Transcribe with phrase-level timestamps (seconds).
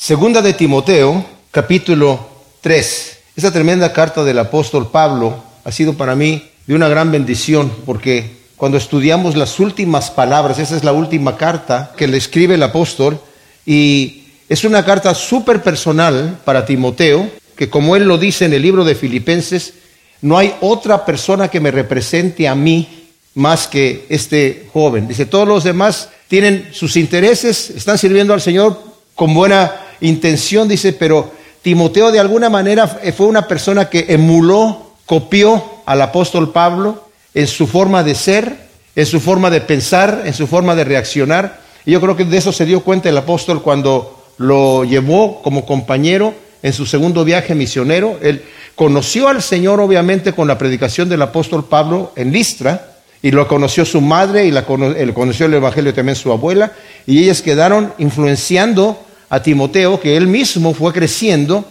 [0.00, 2.28] Segunda de Timoteo, capítulo
[2.60, 3.18] 3.
[3.34, 8.30] Esta tremenda carta del apóstol Pablo ha sido para mí de una gran bendición porque
[8.56, 13.20] cuando estudiamos las últimas palabras, esa es la última carta que le escribe el apóstol
[13.66, 18.62] y es una carta súper personal para Timoteo, que como él lo dice en el
[18.62, 19.74] libro de Filipenses,
[20.22, 25.08] no hay otra persona que me represente a mí más que este joven.
[25.08, 28.80] Dice, todos los demás tienen sus intereses, están sirviendo al Señor
[29.16, 31.30] con buena intención, dice, pero
[31.62, 37.04] Timoteo de alguna manera fue una persona que emuló, copió al apóstol Pablo
[37.34, 41.60] en su forma de ser, en su forma de pensar, en su forma de reaccionar.
[41.84, 45.64] Y yo creo que de eso se dio cuenta el apóstol cuando lo llevó como
[45.64, 48.18] compañero en su segundo viaje misionero.
[48.22, 48.42] Él
[48.74, 53.84] conoció al Señor obviamente con la predicación del apóstol Pablo en Listra, y lo conoció
[53.84, 56.72] su madre y la conoció el Evangelio también su abuela,
[57.06, 61.64] y ellas quedaron influenciando a Timoteo, que él mismo fue creciendo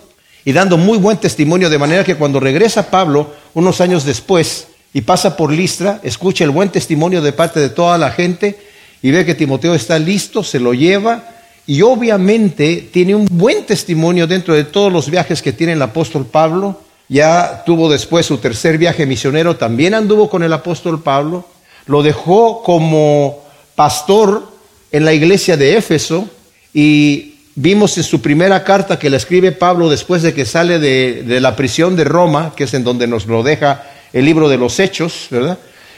[0.45, 5.01] y dando muy buen testimonio, de manera que cuando regresa Pablo, unos años después, y
[5.01, 8.57] pasa por Listra, escucha el buen testimonio de parte de toda la gente
[9.01, 11.35] y ve que Timoteo está listo, se lo lleva
[11.67, 16.25] y obviamente tiene un buen testimonio dentro de todos los viajes que tiene el apóstol
[16.25, 16.81] Pablo.
[17.09, 21.45] Ya tuvo después su tercer viaje misionero, también anduvo con el apóstol Pablo,
[21.85, 23.43] lo dejó como
[23.75, 24.51] pastor
[24.91, 26.27] en la iglesia de Éfeso
[26.73, 31.39] y Vimos en su primera carta que le escribe Pablo después de que sale de,
[31.41, 34.79] la prisión de Roma, que es en donde nos lo deja el libro de los
[34.79, 35.57] Hechos, ¿verdad?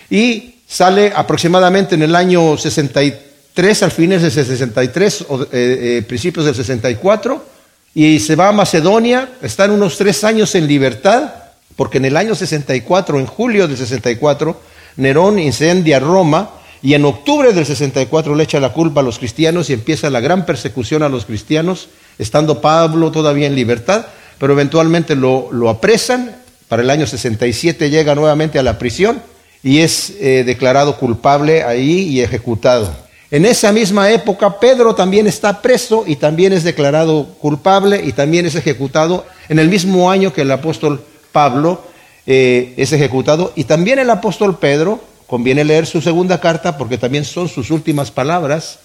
[0.09, 6.45] Y sale aproximadamente en el año 63, al fines de 63, o, eh, eh, principios
[6.45, 7.45] del 64,
[7.93, 11.33] y se va a Macedonia, están unos tres años en libertad,
[11.75, 14.61] porque en el año 64, en julio del 64,
[14.95, 19.69] Nerón incendia Roma y en octubre del 64 le echa la culpa a los cristianos
[19.69, 24.05] y empieza la gran persecución a los cristianos, estando Pablo todavía en libertad,
[24.37, 29.21] pero eventualmente lo, apresan, para el año 67 llega nuevamente a la prisión
[29.61, 32.89] y es eh, declarado culpable ahí y ejecutado.
[33.31, 38.45] En esa misma época Pedro también está preso y también es declarado culpable y también
[38.45, 41.83] es ejecutado en el mismo año que el apóstol Pablo
[42.25, 47.23] eh, es ejecutado y también el apóstol Pedro Conviene leer su segunda carta porque también
[47.23, 48.79] son sus últimas palabras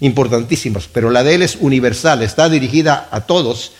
[0.00, 3.72] importantísimas, pero la de él es universal, está dirigida a todos.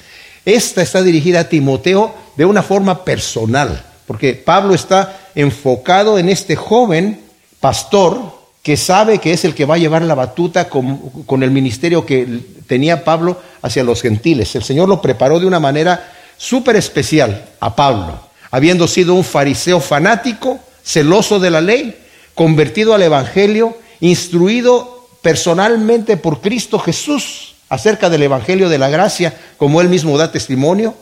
[0.45, 6.57] Esta está dirigida a Timoteo de una forma personal, porque Pablo está enfocado en este
[6.57, 7.21] joven
[7.59, 12.05] pastor que sabe que es el que va a llevar la batuta con, el ministerio
[12.05, 12.27] que
[12.67, 14.55] tenía Pablo hacia los gentiles.
[14.55, 18.21] El Señor lo preparó de una manera súper especial a Pablo,
[18.51, 21.97] habiendo sido un fariseo fanático, celoso de la ley,
[22.35, 29.81] convertido al Evangelio, instruido personalmente por Cristo Jesús acerca del Evangelio de la gracia, como
[29.81, 30.95] él mismo da testimonio,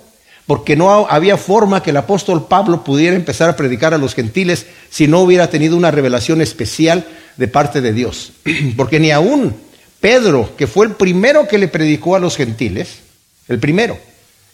[0.46, 4.66] porque no había forma que el apóstol Pablo pudiera empezar a predicar a los gentiles
[4.90, 7.06] si no hubiera tenido una revelación especial
[7.36, 8.32] de parte de Dios.
[8.76, 9.54] Porque ni aún
[10.00, 13.00] Pedro, que fue el primero que le predicó a los gentiles,
[13.48, 13.98] el primero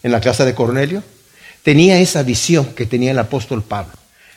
[0.03, 1.01] en la casa de Cornelio,
[1.63, 3.93] tenía esa visión que tenía el apóstol Pablo,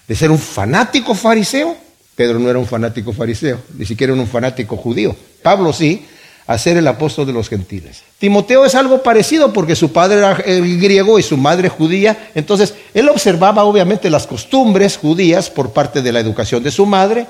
[0.07, 1.77] de ser un fanático fariseo
[2.19, 5.15] Pedro no era un fanático fariseo, ni siquiera un fanático judío.
[5.41, 6.05] Pablo sí,
[6.49, 8.03] a ser el apóstol de los gentiles.
[8.19, 13.09] Timoteo es algo parecido porque su padre era griego y su madre judía, entonces él
[13.09, 17.29] observaba obviamente las costumbres judías por parte de la educación de su madre,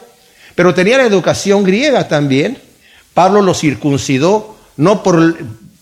[0.54, 2.56] pero tenía la educación griega también.
[3.12, 5.37] Pablo lo circuncidó no por,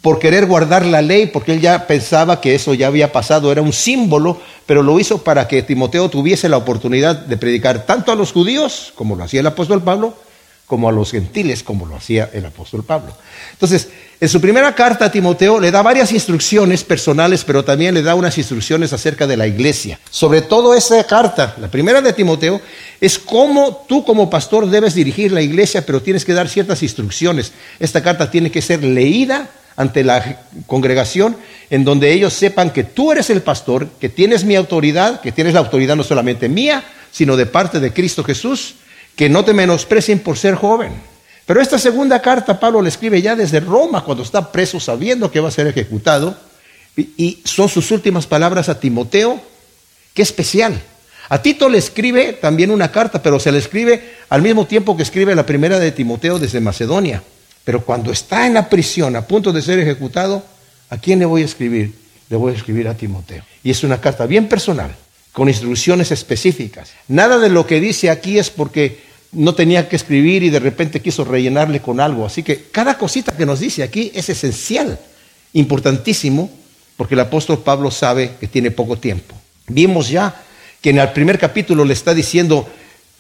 [0.07, 3.61] por querer guardar la ley, porque él ya pensaba que eso ya había pasado, era
[3.61, 8.15] un símbolo, pero lo hizo para que Timoteo tuviese la oportunidad de predicar tanto a
[8.15, 10.15] los judíos, como lo hacía el apóstol Pablo,
[10.65, 13.17] como a los gentiles, como lo hacía el apóstol Pablo.
[13.51, 13.89] Entonces,
[14.21, 18.15] en su primera carta a Timoteo le da varias instrucciones personales, pero también le da
[18.15, 19.99] unas instrucciones acerca de la iglesia.
[20.09, 22.61] Sobre todo esa carta, la primera de Timoteo,
[23.01, 27.51] es cómo tú como pastor debes dirigir la iglesia, pero tienes que dar ciertas instrucciones.
[27.81, 31.37] Esta carta tiene que ser leída ante la congregación,
[31.71, 35.55] en donde ellos sepan que tú eres el pastor, que tienes mi autoridad, que tienes
[35.55, 38.77] la autoridad no solamente mía, sino de parte de Cristo Jesús,
[39.15, 40.93] que no te menosprecien por ser joven.
[41.45, 45.41] Pero esta segunda carta Pablo le escribe ya desde Roma, cuando está preso sabiendo que
[45.41, 46.37] va a ser ejecutado,
[46.97, 49.41] y son sus últimas palabras a Timoteo,
[50.15, 50.81] qué especial.
[51.29, 55.03] A Tito le escribe también una carta, pero se le escribe al mismo tiempo que
[55.03, 57.23] escribe la primera de Timoteo desde Macedonia.
[57.67, 60.41] Pero cuando está en la prisión a punto de ser ejecutado,
[60.89, 61.93] ¿a quién le voy a escribir?
[62.31, 63.43] Le voy a escribir a Timoteo.
[63.65, 64.95] Y es una carta bien personal,
[65.33, 66.93] con instrucciones específicas.
[67.09, 69.01] Nada de lo que dice aquí es porque
[69.33, 72.25] no tenía que escribir y de repente quiso rellenarle con algo.
[72.25, 75.01] Así que cada cosita que nos dice aquí es esencial
[75.53, 76.49] importantísimo
[76.97, 79.35] porque el apóstol Pablo sabe que tiene poco tiempo.
[79.67, 80.41] Vimos ya
[80.81, 82.69] que en el primer capítulo le está diciendo,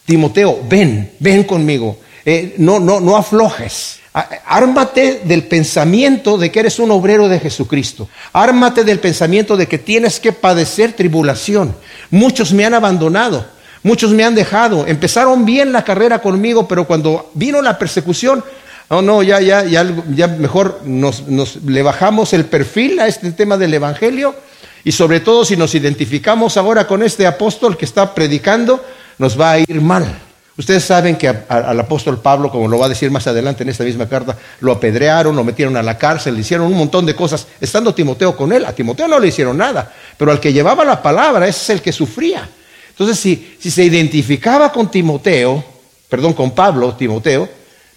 [0.04, 4.05] Timoteo, ven, ven conmigo, eh, no, no, no aflojes.
[4.46, 8.08] Ármate del pensamiento de que eres un obrero de Jesucristo.
[8.32, 11.76] Ármate del pensamiento de que tienes que padecer tribulación.
[12.10, 13.46] Muchos me han abandonado,
[13.82, 14.86] muchos me han dejado.
[14.86, 18.42] Empezaron bien la carrera conmigo, pero cuando vino la persecución,
[18.88, 23.32] no, no, ya, ya, ya, ya mejor nos, nos, le bajamos el perfil a este
[23.32, 24.34] tema del Evangelio
[24.82, 28.82] y sobre todo si nos identificamos ahora con este apóstol que está predicando,
[29.18, 30.25] nos va a ir mal.
[30.58, 33.84] Ustedes saben que al apóstol Pablo, como lo va a decir más adelante en esta
[33.84, 37.46] misma carta, lo apedrearon, lo metieron a la cárcel, le hicieron un montón de cosas,
[37.60, 38.64] estando Timoteo con él.
[38.64, 41.82] A Timoteo no le hicieron nada, pero al que llevaba la palabra, ese es el
[41.82, 42.48] que sufría.
[42.88, 45.62] Entonces, si, si se identificaba con Timoteo,
[46.08, 47.46] perdón, con Pablo, Timoteo,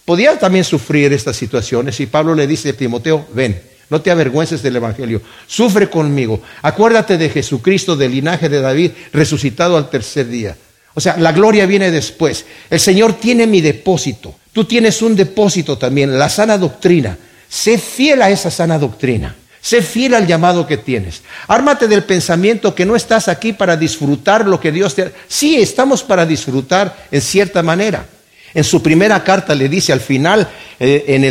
[0.04, 4.62] podía también sufrir estas situaciones y Pablo le dice a Timoteo, ven, no te avergüences
[4.62, 10.58] del Evangelio, sufre conmigo, acuérdate de Jesucristo del linaje de David, resucitado al tercer día.
[10.94, 12.46] O sea, la gloria viene después.
[12.70, 17.18] El Señor tiene mi depósito, tú tienes un depósito también, la sana doctrina.
[17.48, 19.36] Sé fiel a esa sana doctrina.
[19.62, 21.22] Sé fiel al llamado que tienes.
[21.48, 25.12] Ármate del pensamiento que no estás aquí para disfrutar lo que Dios te ha...
[25.28, 28.06] Sí, estamos para disfrutar en cierta manera.
[28.54, 30.50] En su primera carta le dice al final,
[30.80, 31.24] eh, en,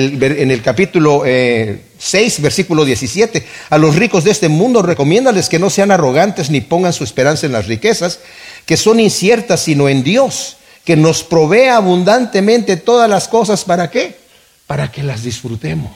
[0.51, 5.69] el, capítulo 6, eh, versículo 17, a los ricos de este mundo recomiéndales que no
[5.69, 8.21] sean arrogantes ni pongan su esperanza en las riquezas,
[8.69, 13.65] que son inciertas, sino en Dios, que nos provee abundantemente todas las cosas.
[13.65, 14.19] ¿Para qué?
[14.67, 15.91] Para que las disfrutemos.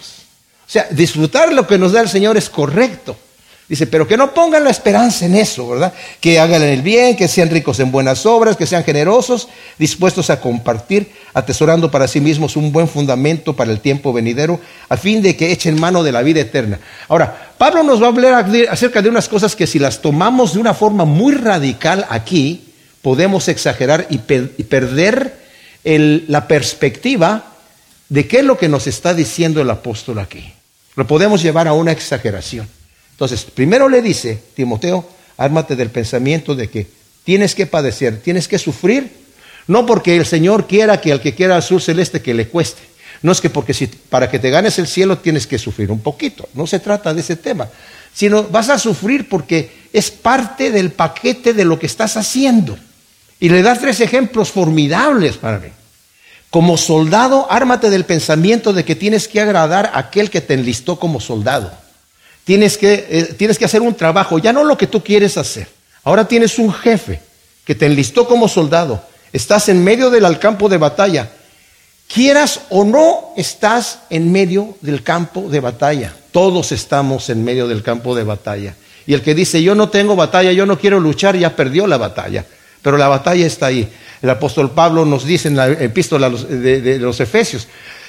[0.67, 3.15] O sea, disfrutar lo que nos da el Señor es correcto.
[3.69, 5.93] Dice, pero que no pongan la esperanza en eso, ¿verdad?
[6.21, 9.49] Que hagan el bien, que sean ricos en buenas obras, que sean generosos,
[9.79, 14.97] dispuestos a compartir, atesorando para sí mismos un buen fundamento para el tiempo venidero, a
[14.97, 16.81] fin de que echen mano de la vida eterna.
[17.09, 20.59] Ahora, Pablo nos va a hablar acerca de unas cosas que si las tomamos de
[20.59, 22.73] una forma muy radical aquí,
[23.03, 25.39] podemos exagerar y, perder
[25.85, 27.55] la perspectiva
[28.09, 30.53] de qué es lo que nos está diciendo el apóstol aquí.
[30.97, 32.67] Lo podemos llevar a una exageración.
[33.13, 36.89] Entonces, primero le dice, Timoteo, ármate del pensamiento de que
[37.23, 39.09] tienes que padecer, tienes que sufrir,
[39.69, 42.83] no porque el Señor quiera que al que quiera azul celeste que le cueste.
[43.23, 46.01] No es que porque si, para que te ganes el cielo tienes que sufrir un
[46.01, 46.49] poquito.
[46.55, 47.69] No se trata de ese tema.
[48.13, 52.77] Sino vas a sufrir porque es parte del paquete de lo que estás haciendo.
[53.39, 55.69] Y le das tres ejemplos formidables para mí.
[56.51, 60.99] Como soldado, ármate del pensamiento de que tienes que agradar a aquel que te enlistó
[60.99, 61.73] como soldado.
[62.45, 65.69] Tienes que, eh, tienes que hacer un trabajo, ya no lo que tú quieres hacer.
[66.05, 67.21] Ahora tienes un jefe
[67.65, 69.03] que te enlistó como soldado.
[69.33, 71.31] Estás en medio del campo de batalla.
[72.13, 76.13] Quieras o no, estás en medio del campo de batalla.
[76.31, 78.75] Todos estamos en medio del campo de batalla.
[79.07, 81.97] Y el que dice, yo no tengo batalla, yo no quiero luchar, ya perdió la
[81.97, 82.45] batalla.
[82.83, 83.91] Pero la batalla está ahí.
[84.21, 87.67] El apóstol Pablo nos dice en la epístola de los Efesios,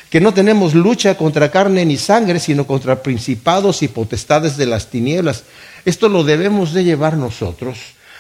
[0.10, 4.88] que no tenemos lucha contra carne ni sangre, sino contra principados y potestades de las
[4.88, 5.44] tinieblas.
[5.86, 7.78] Esto lo debemos de llevar nosotros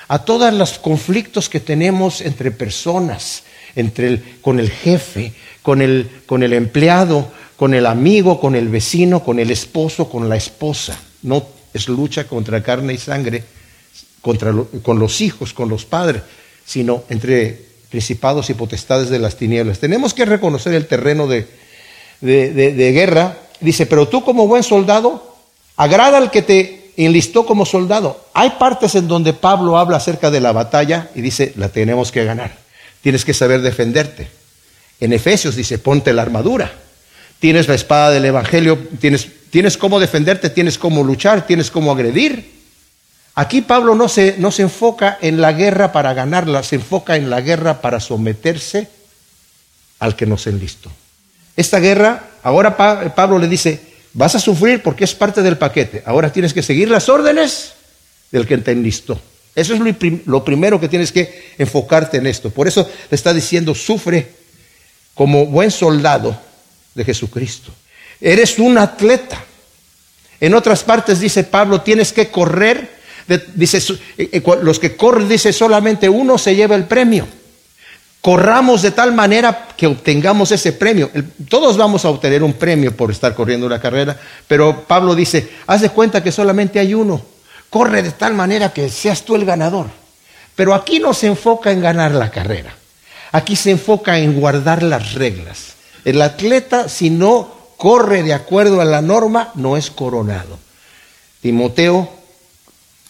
[0.07, 3.43] a todos los conflictos que tenemos entre personas,
[3.75, 8.67] entre el, con el jefe, con el, con el empleado, con el amigo, con el
[8.67, 10.99] vecino, con el esposo, con la esposa.
[11.23, 11.43] No
[11.73, 13.43] es lucha contra carne y sangre,
[14.21, 14.53] contra
[14.83, 16.21] con los hijos, con los padres,
[16.65, 19.79] sino entre principados y potestades de las tinieblas.
[19.79, 21.47] Tenemos que reconocer el terreno de,
[22.21, 25.35] de, guerra, dice, pero tú como buen soldado,
[25.77, 28.25] agrada al que te enlistó como soldado.
[28.33, 32.25] Hay partes en donde Pablo habla acerca de la batalla y dice, la tenemos que
[32.25, 32.57] ganar.
[33.01, 34.42] Tienes que saber defenderte.
[35.03, 36.71] En Efesios dice, ponte la armadura.
[37.37, 42.49] Tienes la espada del Evangelio, tienes, tienes cómo defenderte, tienes cómo luchar, tienes cómo agredir.
[43.35, 47.29] Aquí Pablo no se, no se enfoca en la guerra para ganarla, se enfoca en
[47.29, 48.87] la guerra para someterse
[49.99, 50.89] al que nos enlistó.
[51.57, 52.77] Esta guerra, ahora
[53.13, 53.81] Pablo le dice,
[54.13, 56.01] vas a sufrir porque es parte del paquete.
[56.05, 57.73] Ahora tienes que seguir las órdenes
[58.31, 59.19] del que te enlistó.
[59.53, 59.81] Eso es
[60.25, 62.51] lo, primero que tienes que enfocarte en esto.
[62.51, 64.42] Por eso le está diciendo, sufre
[65.13, 66.37] como buen soldado
[66.95, 67.71] de Jesucristo.
[68.19, 69.43] Eres un atleta.
[70.39, 72.89] En otras partes dice Pablo, tienes que correr.
[73.55, 73.77] dice,
[74.17, 77.27] eh, eh, los que corren, dice, solamente uno se lleva el premio
[78.23, 81.11] corramos de tal manera que obtengamos ese premio.
[81.49, 84.17] Todos vamos a obtener un premio por estar corriendo una carrera,
[84.47, 87.21] pero Pablo dice, haz de cuenta que solamente hay uno.
[87.69, 89.87] Corre de tal manera que seas tú el ganador.
[90.55, 92.73] Pero aquí no se enfoca en ganar la carrera.
[93.33, 95.73] Aquí se enfoca en guardar las reglas.
[96.05, 100.59] El atleta, si no corre de acuerdo a la norma, no es coronado.
[101.41, 102.09] Timoteo,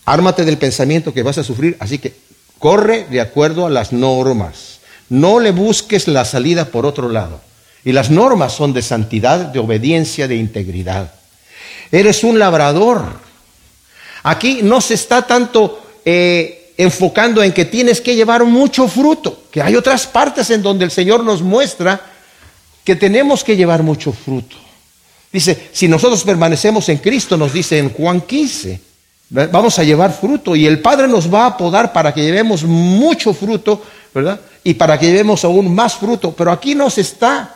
[0.05, 2.13] ármate del pensamiento que vas a sufrir, así que
[2.57, 4.79] corre de acuerdo a las normas.
[5.09, 7.41] No le busques la salida por otro lado.
[7.83, 11.13] Y las normas son de santidad, de obediencia, de integridad.
[11.91, 13.03] Eres un labrador.
[14.23, 19.61] Aquí no se está tanto eh, enfocando en que tienes que llevar mucho fruto, que
[19.61, 22.01] hay otras partes en donde el Señor nos muestra
[22.83, 24.57] que tenemos que llevar mucho fruto.
[25.31, 28.79] Dice, si nosotros permanecemos en Cristo, nos dice en Juan 15,
[29.51, 33.33] vamos a llevar fruto y el Padre nos va a podar para que llevemos mucho
[33.33, 33.81] fruto,
[34.13, 34.39] ¿verdad?
[34.63, 36.33] Y para que llevemos aún más fruto.
[36.33, 37.55] Pero aquí no se está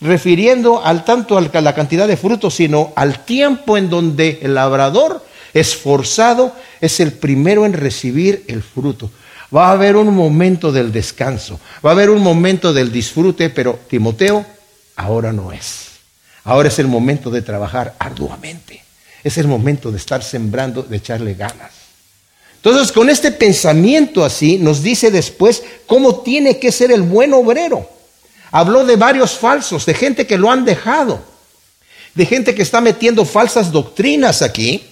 [0.00, 5.22] refiriendo al tanto a la cantidad de fruto, sino al tiempo en donde el labrador
[5.54, 9.10] esforzado es el primero en recibir el fruto.
[9.54, 13.78] Va a haber un momento del descanso, va a haber un momento del disfrute, pero
[13.88, 14.44] Timoteo
[14.96, 15.86] ahora no es.
[16.44, 18.82] Ahora es el momento de trabajar arduamente.
[19.24, 21.72] Es el momento de estar sembrando, de echarle ganas.
[22.56, 27.88] Entonces, con este pensamiento así, nos dice después cómo tiene que ser el buen obrero.
[28.50, 31.22] Habló de varios falsos, de gente que lo han dejado,
[32.14, 34.84] de gente que está metiendo falsas doctrinas aquí.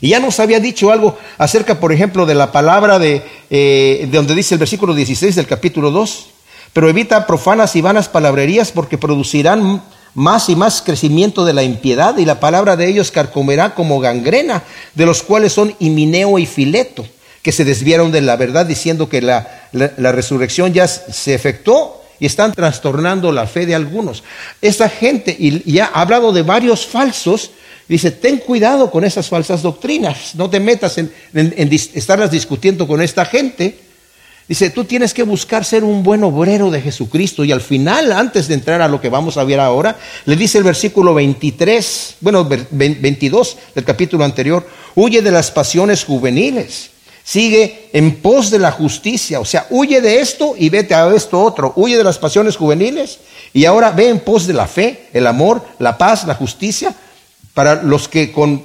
[0.00, 4.16] Y ya nos había dicho algo acerca, por ejemplo, de la palabra de, eh, de
[4.16, 6.26] donde dice el versículo 16 del capítulo 2.
[6.72, 9.82] Pero evita profanas y vanas palabrerías porque producirán
[10.14, 14.64] más y más crecimiento de la impiedad, y la palabra de ellos carcomerá como gangrena,
[14.94, 17.06] de los cuales son Himineo y Fileto,
[17.42, 22.52] que se desviaron de la verdad diciendo que la, resurrección ya se efectuó y están
[22.52, 24.24] trastornando la fe de algunos.
[24.60, 27.52] Esta gente, y ya ha hablado de varios falsos,
[27.88, 33.24] dice, ten cuidado con esas falsas doctrinas, no te metas en estarlas discutiendo con esta
[33.24, 33.88] gente,
[34.48, 37.44] Dice, tú tienes que buscar ser un buen obrero de Jesucristo.
[37.44, 40.56] Y al final, antes de entrar a lo que vamos a ver ahora, le dice
[40.56, 46.88] el versículo 23, bueno, 22 del capítulo anterior, huye de las pasiones juveniles,
[47.22, 49.38] sigue en pos de la justicia.
[49.38, 51.74] O sea, huye de esto y vete a esto otro.
[51.76, 53.18] Huye de las pasiones juveniles
[53.52, 56.94] y ahora ve en pos de la fe, el amor, la paz, la justicia,
[57.58, 58.62] para los que con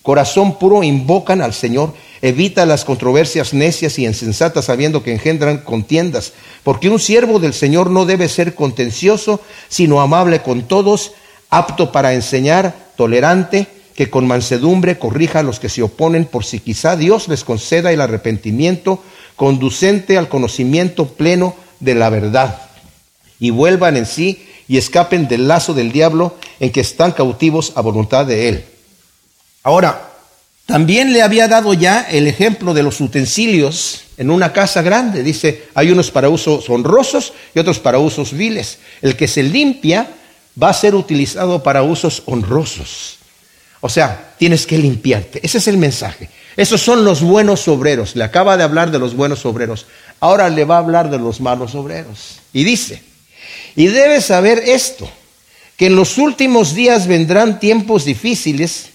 [0.00, 1.92] corazón puro invocan al Señor
[2.22, 7.90] Evita las controversias necias y insensatas sabiendo que engendran contiendas, porque un siervo del Señor
[7.90, 11.14] no debe ser contencioso, sino amable con todos,
[11.50, 13.66] apto para enseñar, tolerante,
[13.96, 17.90] que con mansedumbre corrija a los que se oponen, por si quizá Dios les conceda
[17.90, 19.02] el arrepentimiento
[19.34, 22.62] conducente al conocimiento pleno de la verdad,
[23.40, 27.80] y vuelvan en sí y escapen del lazo del diablo en que están cautivos a
[27.80, 28.64] voluntad de él.
[29.62, 30.08] Ahora,
[30.66, 35.22] también le había dado ya el ejemplo de los utensilios en una casa grande.
[35.22, 38.78] Dice, hay unos para usos honrosos y otros para usos viles.
[39.00, 40.10] El que se limpia
[40.62, 43.16] va a ser utilizado para usos honrosos.
[43.80, 45.40] O sea, tienes que limpiarte.
[45.42, 46.28] Ese es el mensaje.
[46.56, 48.16] Esos son los buenos obreros.
[48.16, 49.86] Le acaba de hablar de los buenos obreros.
[50.20, 52.40] Ahora le va a hablar de los malos obreros.
[52.52, 53.02] Y dice,
[53.76, 55.08] y debes saber esto,
[55.78, 58.90] que en los últimos días vendrán tiempos difíciles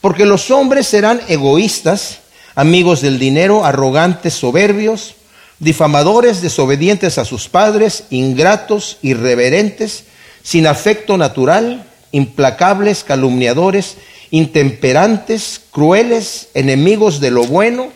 [0.00, 2.20] porque los hombres serán egoístas,
[2.54, 5.16] amigos del dinero, arrogantes, soberbios,
[5.58, 10.04] difamadores, desobedientes a sus padres, ingratos, irreverentes,
[10.44, 13.96] sin afecto natural, implacables, calumniadores,
[14.30, 17.88] intemperantes, crueles, enemigos de lo bueno,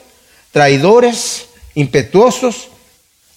[0.50, 1.46] traidores,
[1.76, 2.70] impetuosos,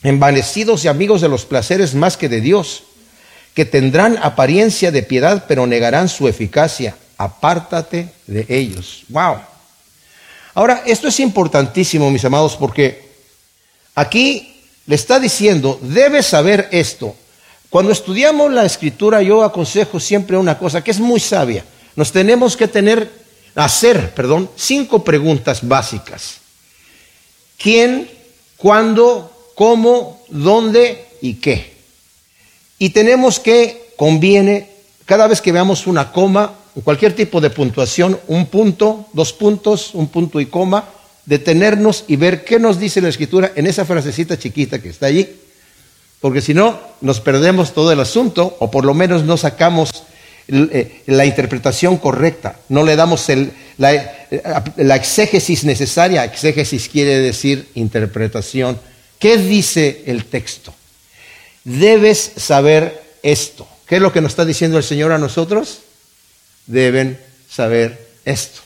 [0.02, 2.84] envanecidos y amigos de los placeres más que de Dios,
[3.56, 9.04] que tendrán apariencia de piedad pero negarán su eficacia apártate de ellos.
[9.10, 9.38] Wow.
[10.54, 13.10] Ahora, esto es importantísimo, mis amados, porque
[13.94, 17.16] aquí le está diciendo, debes saber esto.
[17.70, 21.66] Cuando estudiamos la escritura, yo aconsejo siempre una cosa que es muy sabia.
[21.96, 23.12] Nos tenemos que tener,
[23.56, 26.38] hacer, perdón, cinco preguntas básicas.
[27.58, 28.10] ¿Quién,
[28.58, 31.75] cuándo, cómo, dónde y qué?
[32.78, 34.70] Y tenemos que, conviene,
[35.06, 36.54] cada vez que veamos una coma,
[36.84, 40.90] cualquier tipo de puntuación, un punto, dos puntos, un punto y coma,
[41.26, 45.28] detenernos y ver qué nos dice la escritura en esa frasecita chiquita que está allí.
[46.20, 49.92] Porque si no, nos perdemos todo el asunto o por lo menos no sacamos
[50.48, 53.26] eh, la interpretación correcta, no le damos
[53.78, 54.28] la,
[54.76, 56.26] la exégesis necesaria.
[56.26, 58.80] Exégesis quiere decir interpretación.
[59.20, 60.74] ¿Qué dice el texto?
[61.66, 63.68] Debes saber esto.
[63.86, 65.80] ¿Qué es lo que nos está diciendo el Señor a nosotros?
[66.68, 68.62] deben saber esto.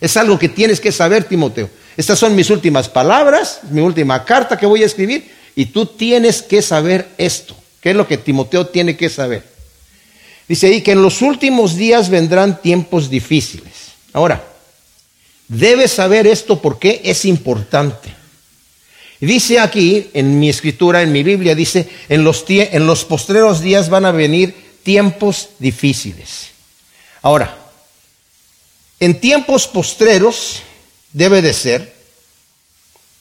[0.00, 1.68] Es algo que tienes que saber, Timoteo.
[1.96, 6.42] Estas son mis últimas palabras, mi última carta que voy a escribir, y tú tienes
[6.42, 7.56] que saber esto.
[7.80, 9.42] ¿Qué es lo que Timoteo tiene que saber?
[10.46, 13.92] Dice ahí que en los últimos días vendrán tiempos difíciles.
[14.12, 14.44] Ahora,
[15.50, 18.14] Debes saber esto porque es importante.
[19.20, 24.12] Dice aquí, en mi escritura, en mi Biblia, dice, en los, postreros días van a
[24.12, 26.48] venir tiempos difíciles.
[27.20, 27.56] Ahora,
[28.98, 30.62] en tiempos postreros
[31.12, 31.94] debe de ser,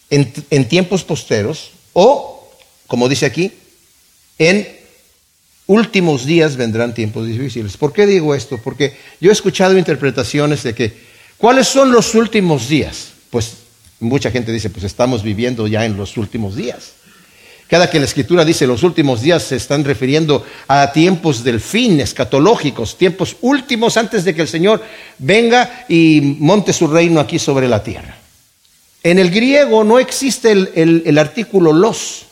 [0.10, 2.50] en, en tiempos postreros, o,
[2.88, 3.52] como dice aquí,
[4.38, 4.68] en
[5.68, 7.76] últimos días vendrán tiempos difíciles.
[7.76, 8.58] ¿Por qué digo esto?
[8.58, 13.14] Porque yo he escuchado interpretaciones de que ¿Cuáles son los últimos días?
[13.30, 13.54] Pues
[14.00, 16.94] mucha gente dice, pues estamos viviendo ya en los últimos días.
[17.70, 22.00] Cada que la escritura dice los últimos días se están refiriendo a tiempos del fin,
[22.00, 24.82] escatológicos, tiempos últimos antes de que el Señor
[25.20, 28.18] venga y monte su reino aquí sobre la tierra.
[29.04, 32.26] En el griego no existe el, artículo los.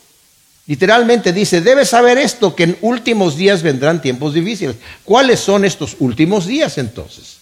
[0.66, 4.74] Literalmente dice, debes saber esto, que en últimos días vendrán tiempos difíciles.
[5.04, 7.38] ¿Cuáles son estos últimos días entonces?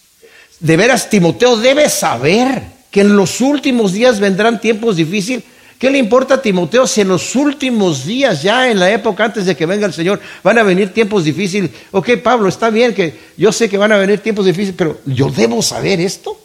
[0.59, 5.43] De veras, Timoteo debe saber que en los últimos días vendrán tiempos difíciles.
[5.79, 9.45] ¿Qué le importa a Timoteo si en los últimos días, ya en la época antes
[9.45, 11.69] de que venga el Señor, van a venir tiempos difíciles?
[11.91, 15.29] Ok, Pablo, está bien que yo sé que van a venir tiempos difíciles, pero yo
[15.29, 16.39] debo saber esto,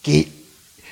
[0.00, 0.28] que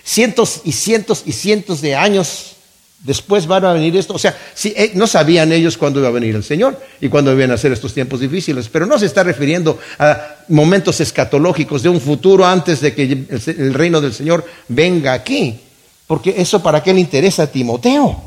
[0.03, 2.57] cientos y cientos y cientos de años
[3.02, 4.14] Después van a venir esto.
[4.14, 7.33] O sea, si, eh, no sabían ellos cuándo iba a venir el Señor y cuándo
[7.33, 11.88] iban a ser estos tiempos difíciles, pero no se está refiriendo a momentos escatológicos de
[11.88, 15.59] un futuro antes de que el, reino del Señor venga aquí.
[16.07, 18.23] Porque eso para qué le interesa a Timoteo.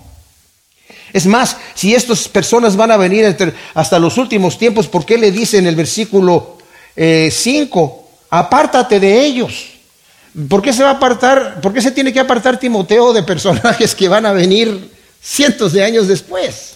[1.12, 3.38] Es más, si estas personas van a venir
[3.76, 6.58] hasta los últimos tiempos, ¿por qué le dice en el versículo
[6.96, 9.73] 5, eh, apártate de ellos?
[10.50, 11.62] ¿Por qué se va a apartar?
[11.62, 14.90] ¿Por qué se tiene que apartar Timoteo de personajes que van a venir
[15.22, 16.74] cientos de años después?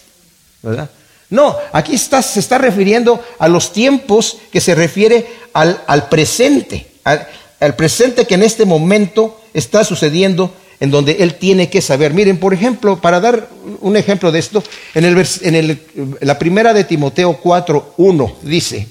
[0.62, 0.90] ¿Verdad?
[1.30, 8.26] No, aquí se está refiriendo a los tiempos que se refiere al, presente, al, presente
[8.26, 12.14] que en este momento está sucediendo, en donde él tiene que saber.
[12.14, 13.50] Miren, por ejemplo, para dar
[13.82, 18.88] un ejemplo de esto, en, el, en la primera de Timoteo 4, 1 dice,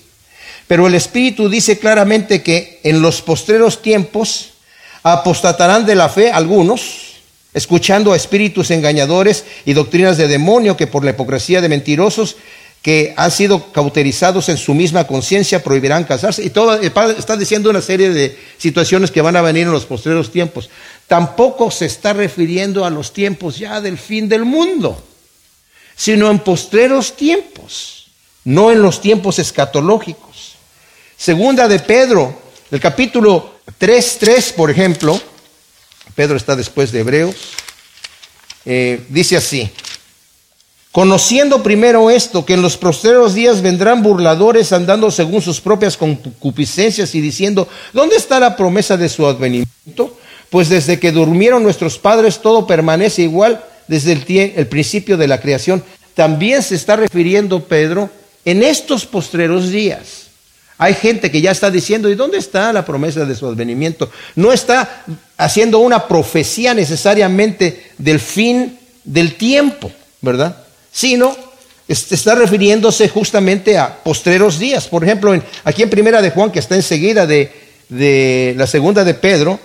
[0.66, 4.56] pero el Espíritu dice claramente que en los postreros tiempos
[5.12, 7.21] apostatarán de la fe algunos,
[7.55, 12.37] escuchando a espíritus engañadores y doctrinas de demonio que por la hipocresía de mentirosos
[12.83, 16.45] que han sido cauterizados en su misma conciencia prohibirán casarse.
[16.45, 20.33] Y todo está diciendo una serie de situaciones que van a venir en los postreros
[20.33, 20.71] tiempos.
[21.07, 25.01] Tampoco se está refiriendo a los tiempos ya del fin del mundo,
[25.97, 28.09] sino en postreros tiempos,
[28.45, 30.57] no en los tiempos escatológicos.
[31.16, 32.40] Segunda de Pedro,
[32.73, 35.20] el capítulo 3.3, por ejemplo,
[36.14, 37.35] Pedro está después de Hebreos,
[38.64, 39.70] eh, dice así,
[40.92, 47.14] conociendo primero esto, que en los postreros días vendrán burladores andando según sus propias concupiscencias
[47.14, 50.16] y diciendo, ¿dónde está la promesa de su advenimiento?
[50.48, 54.24] Pues desde que durmieron nuestros padres todo permanece igual desde el,
[54.57, 55.85] el principio de la creación.
[56.14, 58.09] También se está refiriendo Pedro
[58.44, 60.29] en estos postreros días.
[60.78, 64.10] Hay gente que ya está diciendo, ¿y dónde está la promesa de su advenimiento?
[64.34, 65.04] No está
[65.38, 70.64] haciendo una profecía necesariamente del fin del tiempo, ¿verdad?
[70.92, 71.34] Sino
[71.88, 74.86] está refiriéndose justamente a postreros días.
[74.86, 77.52] Por ejemplo, aquí en Primera de Juan, que está enseguida de,
[77.88, 79.58] de la segunda de Pedro,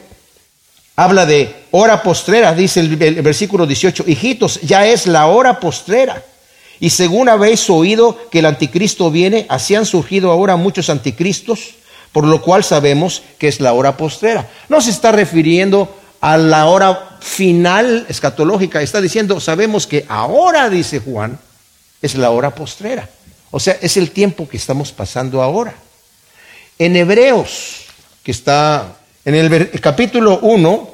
[0.96, 6.24] habla de hora postrera, dice el versículo 18, hijitos, ya es la hora postrera.
[6.82, 11.76] Y según habéis oído que el anticristo viene, así han surgido ahora muchos anticristos,
[12.12, 14.50] por lo cual sabemos que es la hora postrera.
[14.68, 21.00] No se está refiriendo a la hora final escatológica, está diciendo, sabemos que ahora, dice
[21.00, 21.38] Juan,
[22.02, 23.08] es la hora postrera.
[23.52, 25.76] O sea, es el tiempo que estamos pasando ahora.
[26.80, 27.86] En Hebreos,
[28.24, 30.90] que está en el capítulo 1,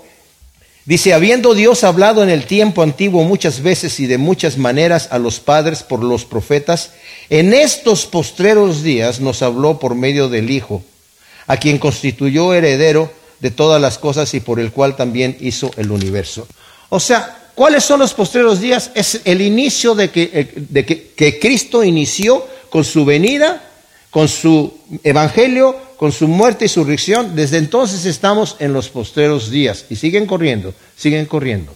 [0.88, 5.20] Dice, habiendo Dios hablado en el tiempo antiguo muchas veces y de muchas maneras a
[5.20, 6.92] los padres por los profetas,
[7.30, 10.82] en estos postreros días nos habló por medio del Hijo,
[11.46, 15.92] a quien constituyó heredero de todas las cosas y por el cual también hizo el
[15.92, 16.48] universo.
[16.88, 18.92] O sea, ¿cuáles son los postreros días?
[18.96, 23.62] Es el inicio de que, eh, de que, que Cristo inició con su venida,
[24.10, 24.74] con su
[25.04, 29.96] evangelio, con su muerte y su resurrección, desde entonces estamos en los postreros días y
[29.96, 31.74] siguen corriendo, siguen corriendo.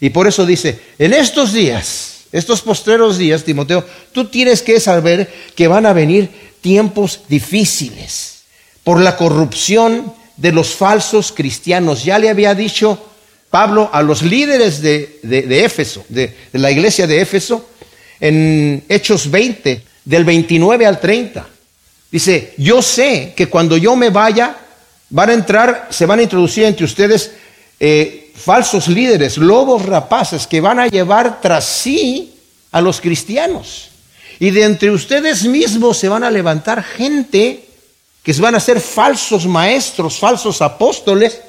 [0.00, 5.32] Y por eso dice, en estos días, estos postreros días, Timoteo, tú tienes que saber
[5.54, 6.28] que van a venir
[6.60, 8.42] tiempos difíciles
[8.84, 12.04] por la corrupción de los falsos cristianos.
[12.04, 13.02] Ya le había dicho
[13.48, 15.20] Pablo a los líderes de,
[15.64, 17.68] Éfeso, de, de la iglesia de Éfeso,
[18.20, 21.55] en Hechos 20, del 29 al 30.
[22.16, 24.56] Dice, yo sé que cuando yo me vaya,
[25.10, 27.32] van a entrar, se van a introducir entre ustedes
[27.78, 32.34] eh, falsos líderes, lobos rapaces que van a llevar tras sí
[32.72, 33.90] a los cristianos.
[34.38, 37.66] Y de entre ustedes mismos se van a levantar gente
[38.22, 41.42] que van a ser falsos maestros, falsos apóstoles,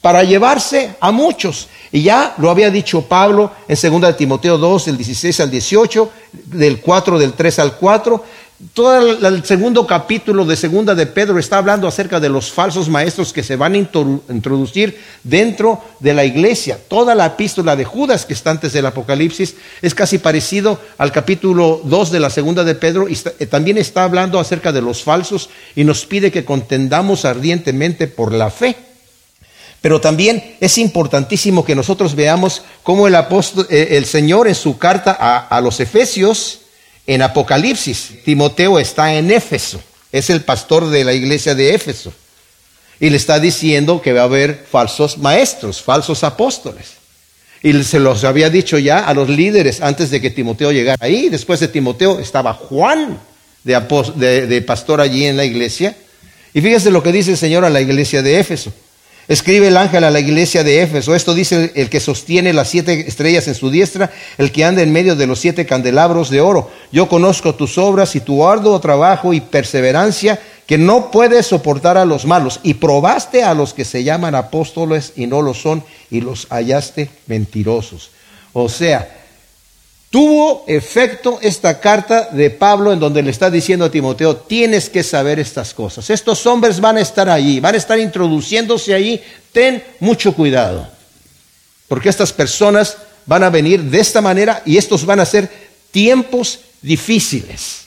[0.00, 1.68] para llevarse a muchos.
[1.92, 6.10] Y ya lo había dicho Pablo en 2 de Timoteo 2, del 16 al 18,
[6.32, 8.24] del 4, del 3 al 4.
[8.74, 13.32] Todo el segundo capítulo de Segunda de Pedro está hablando acerca de los falsos maestros
[13.32, 16.78] que se van a introducir dentro de la iglesia.
[16.88, 21.80] Toda la epístola de Judas que está antes del Apocalipsis es casi parecido al capítulo
[21.84, 25.48] 2 de la Segunda de Pedro y eh, también está hablando acerca de los falsos
[25.74, 28.76] y nos pide que contendamos ardientemente por la fe.
[29.80, 34.76] Pero también es importantísimo que nosotros veamos cómo el, apóstol, eh, el Señor en su
[34.76, 36.60] carta a, los Efesios,
[37.10, 42.12] en Apocalipsis, Timoteo está en Éfeso, es el pastor de la iglesia de Éfeso.
[43.00, 46.92] Y le está diciendo que va a haber falsos maestros, falsos apóstoles.
[47.64, 51.28] Y se los había dicho ya a los líderes antes de que Timoteo llegara ahí.
[51.28, 53.18] Después de Timoteo estaba Juan
[53.64, 55.96] de, de pastor allí en la iglesia.
[56.54, 58.72] Y fíjese lo que dice el Señor a la iglesia de Éfeso.
[59.30, 61.14] Escribe el ángel a la iglesia de Éfeso.
[61.14, 64.90] Esto dice el que sostiene las siete estrellas en su diestra, el que anda en
[64.92, 66.68] medio de los siete candelabros de oro.
[66.90, 72.04] Yo conozco tus obras y tu arduo trabajo y perseverancia, que no puedes soportar a
[72.04, 72.58] los malos.
[72.64, 77.08] Y probaste a los que se llaman apóstoles y no lo son, y los hallaste
[77.28, 78.10] mentirosos.
[78.52, 79.19] O sea,
[80.10, 85.04] Tuvo efecto esta carta de Pablo en donde le está diciendo a Timoteo, tienes que
[85.04, 86.10] saber estas cosas.
[86.10, 89.22] Estos hombres van a estar allí, van a estar introduciéndose allí.
[89.52, 90.88] Ten mucho cuidado,
[91.86, 95.48] porque estas personas van a venir de esta manera y estos van a ser
[95.92, 97.82] tiempos difíciles.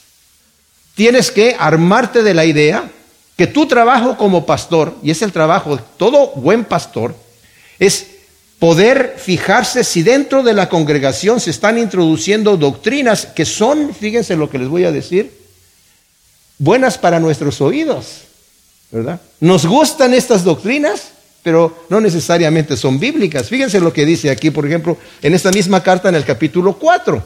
[0.94, 2.90] Tienes que armarte de la idea
[3.36, 7.14] que tu trabajo como pastor, y es el trabajo de todo buen pastor,
[7.78, 8.13] es
[8.64, 14.48] poder fijarse si dentro de la congregación se están introduciendo doctrinas que son, fíjense lo
[14.48, 15.30] que les voy a decir,
[16.56, 18.22] buenas para nuestros oídos,
[18.90, 19.20] ¿verdad?
[19.38, 21.10] Nos gustan estas doctrinas,
[21.42, 23.50] pero no necesariamente son bíblicas.
[23.50, 27.22] Fíjense lo que dice aquí, por ejemplo, en esta misma carta en el capítulo 4.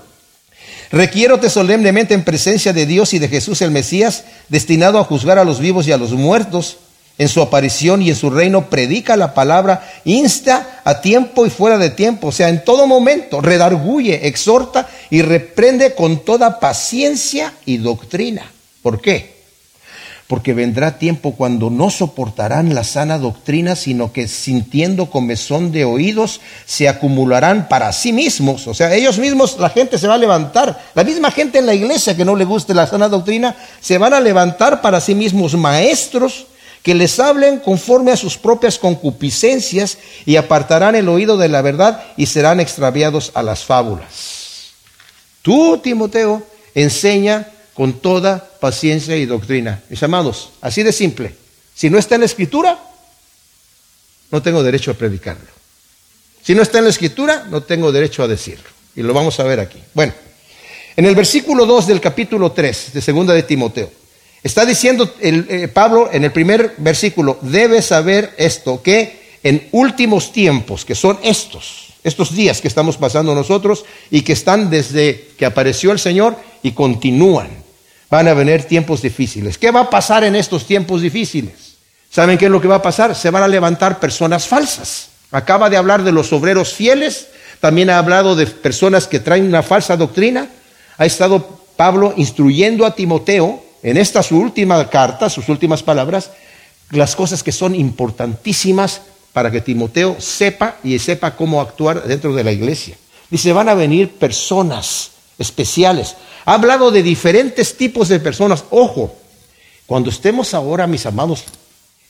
[0.90, 5.44] Requiérote solemnemente en presencia de Dios y de Jesús el Mesías, destinado a juzgar a
[5.44, 6.78] los vivos y a los muertos
[7.18, 11.76] en su aparición y en su reino, predica la palabra, insta a tiempo y fuera
[11.76, 17.78] de tiempo, o sea, en todo momento, redarguye, exhorta y reprende con toda paciencia y
[17.78, 18.42] doctrina.
[18.82, 19.36] ¿Por qué?
[20.28, 26.40] Porque vendrá tiempo cuando no soportarán la sana doctrina, sino que sintiendo comezón de oídos,
[26.66, 28.66] se acumularán para sí mismos.
[28.68, 30.84] O sea, ellos mismos, la gente se va a levantar.
[30.94, 34.12] La misma gente en la iglesia que no le guste la sana doctrina, se van
[34.12, 36.46] a levantar para sí mismos maestros
[36.82, 42.04] que les hablen conforme a sus propias concupiscencias y apartarán el oído de la verdad
[42.16, 44.72] y serán extraviados a las fábulas.
[45.42, 46.42] Tú, Timoteo,
[46.74, 49.82] enseña con toda paciencia y doctrina.
[49.88, 51.34] Mis amados, así de simple.
[51.74, 52.78] Si no está en la escritura,
[54.30, 55.48] no tengo derecho a predicarlo.
[56.42, 58.68] Si no está en la escritura, no tengo derecho a decirlo.
[58.96, 59.78] Y lo vamos a ver aquí.
[59.94, 60.12] Bueno,
[60.96, 63.90] en el versículo 2 del capítulo 3 de segunda de Timoteo,
[64.42, 70.84] Está diciendo eh, Pablo en el primer versículo, debe saber esto, que en últimos tiempos,
[70.84, 75.92] que son estos, estos días que estamos pasando nosotros y que están desde que apareció
[75.92, 77.48] el Señor y continúan,
[78.10, 79.58] van a venir tiempos difíciles.
[79.58, 81.76] ¿Qué va a pasar en estos tiempos difíciles?
[82.10, 83.14] ¿Saben qué es lo que va a pasar?
[83.14, 85.08] Se van a levantar personas falsas.
[85.30, 87.28] Acaba de hablar de los obreros fieles,
[87.60, 90.48] también ha hablado de personas que traen una falsa doctrina.
[90.96, 96.30] Ha estado Pablo instruyendo a Timoteo en esta su última carta, sus últimas palabras,
[96.90, 102.44] las cosas que son importantísimas para que Timoteo sepa y sepa cómo actuar dentro de
[102.44, 102.96] la iglesia.
[103.30, 106.16] Dice, van a venir personas especiales.
[106.44, 108.64] Ha hablado de diferentes tipos de personas.
[108.70, 109.14] Ojo,
[109.86, 111.44] cuando estemos ahora, mis amados,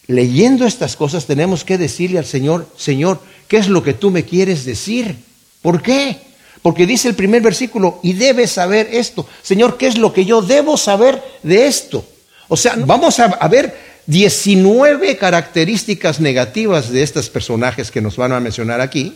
[0.06, 4.24] leyendo estas cosas, tenemos que decirle al Señor, Señor, ¿qué es lo que tú me
[4.24, 5.16] quieres decir?
[5.60, 6.27] ¿Por qué?
[6.62, 9.26] Porque dice el primer versículo, y debes saber esto.
[9.42, 12.04] Señor, ¿qué es lo que yo debo saber de esto?
[12.48, 18.40] O sea, vamos a, ver 19 características negativas de estos personajes que nos van a
[18.40, 19.14] mencionar aquí,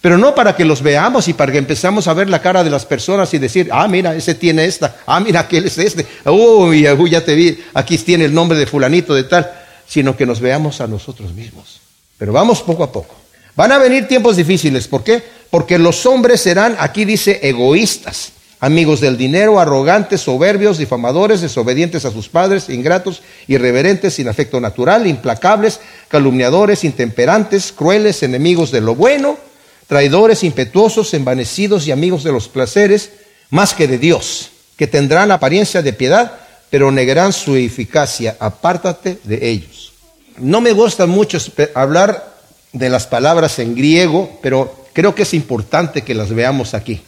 [0.00, 2.70] pero no para que los veamos y para que empezamos a ver la cara de
[2.70, 6.82] las personas y decir, ah, mira, ese tiene esta, ah, mira, aquel es este, uy,
[7.10, 9.50] ya te vi, aquí tiene el nombre de fulanito de tal,
[9.86, 11.80] sino que nos veamos a nosotros mismos.
[12.18, 13.14] Pero vamos poco a poco.
[13.56, 15.22] Van a venir tiempos difíciles, ¿por qué?
[15.48, 22.10] Porque los hombres serán, aquí dice, egoístas, amigos del dinero, arrogantes, soberbios, difamadores, desobedientes a
[22.10, 29.38] sus padres, ingratos, irreverentes, sin afecto natural, implacables, calumniadores, intemperantes, crueles, enemigos de lo bueno,
[29.86, 33.10] traidores, impetuosos, envanecidos y amigos de los placeres,
[33.48, 38.36] más que de Dios, que tendrán apariencia de piedad, pero negarán su eficacia.
[38.38, 39.94] Apártate de ellos.
[40.36, 41.38] No me gusta mucho
[41.74, 42.35] hablar
[42.78, 47.00] de las palabras en griego, pero creo que es importante que las veamos aquí.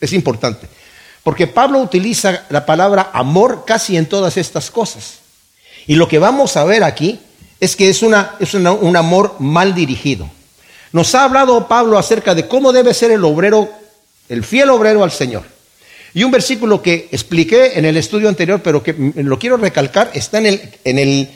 [0.00, 0.66] Es importante.
[1.22, 5.18] Porque Pablo utiliza la palabra amor casi en todas estas cosas.
[5.86, 7.20] Y lo que vamos a ver aquí
[7.60, 10.28] es que es, una, es un amor mal dirigido.
[10.92, 13.70] Nos ha hablado Pablo acerca de cómo debe ser el obrero,
[14.28, 15.44] el fiel obrero al Señor.
[16.14, 20.38] Y un versículo que expliqué en el estudio anterior, pero que lo quiero recalcar, está
[20.38, 21.30] en el, en el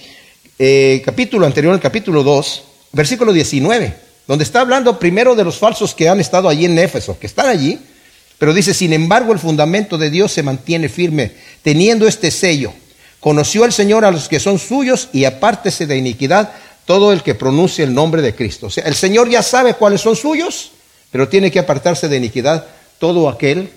[0.59, 2.63] eh, capítulo anterior, el capítulo 2,
[2.99, 3.95] versículo 19,
[4.27, 7.47] donde está hablando primero de los falsos que han estado allí en Éfeso, que están
[7.47, 7.79] allí,
[8.39, 11.31] pero dice, sin embargo, el fundamento de Dios se mantiene firme,
[11.63, 12.73] teniendo este sello.
[13.21, 16.53] Conoció el Señor a los que son suyos y apártese de iniquidad
[16.87, 18.67] todo el que pronuncie el nombre de Cristo.
[18.67, 20.73] O sea, el Señor ya sabe cuáles son suyos,
[21.13, 22.67] pero tiene que apartarse de iniquidad
[22.99, 23.71] todo aquel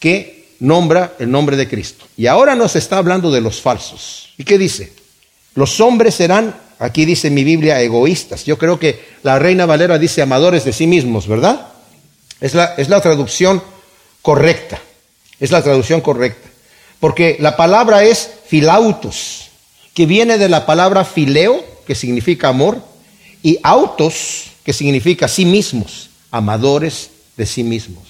[0.00, 2.06] que nombra el nombre de Cristo.
[2.16, 4.30] Y ahora nos está hablando de los falsos.
[4.38, 4.90] ¿Y qué dice?
[5.54, 8.44] Los hombres serán, aquí dice mi Biblia, egoístas.
[8.44, 11.68] Yo creo que la Reina Valera dice amadores de sí mismos, ¿verdad?
[12.40, 13.62] Es la, es la traducción
[14.20, 14.80] correcta.
[15.38, 16.48] Es la traducción correcta.
[16.98, 19.50] Porque la palabra es filautos,
[19.94, 22.80] que viene de la palabra fileo, que significa amor,
[23.42, 28.04] y autos, que significa sí mismos, amadores de sí mismos.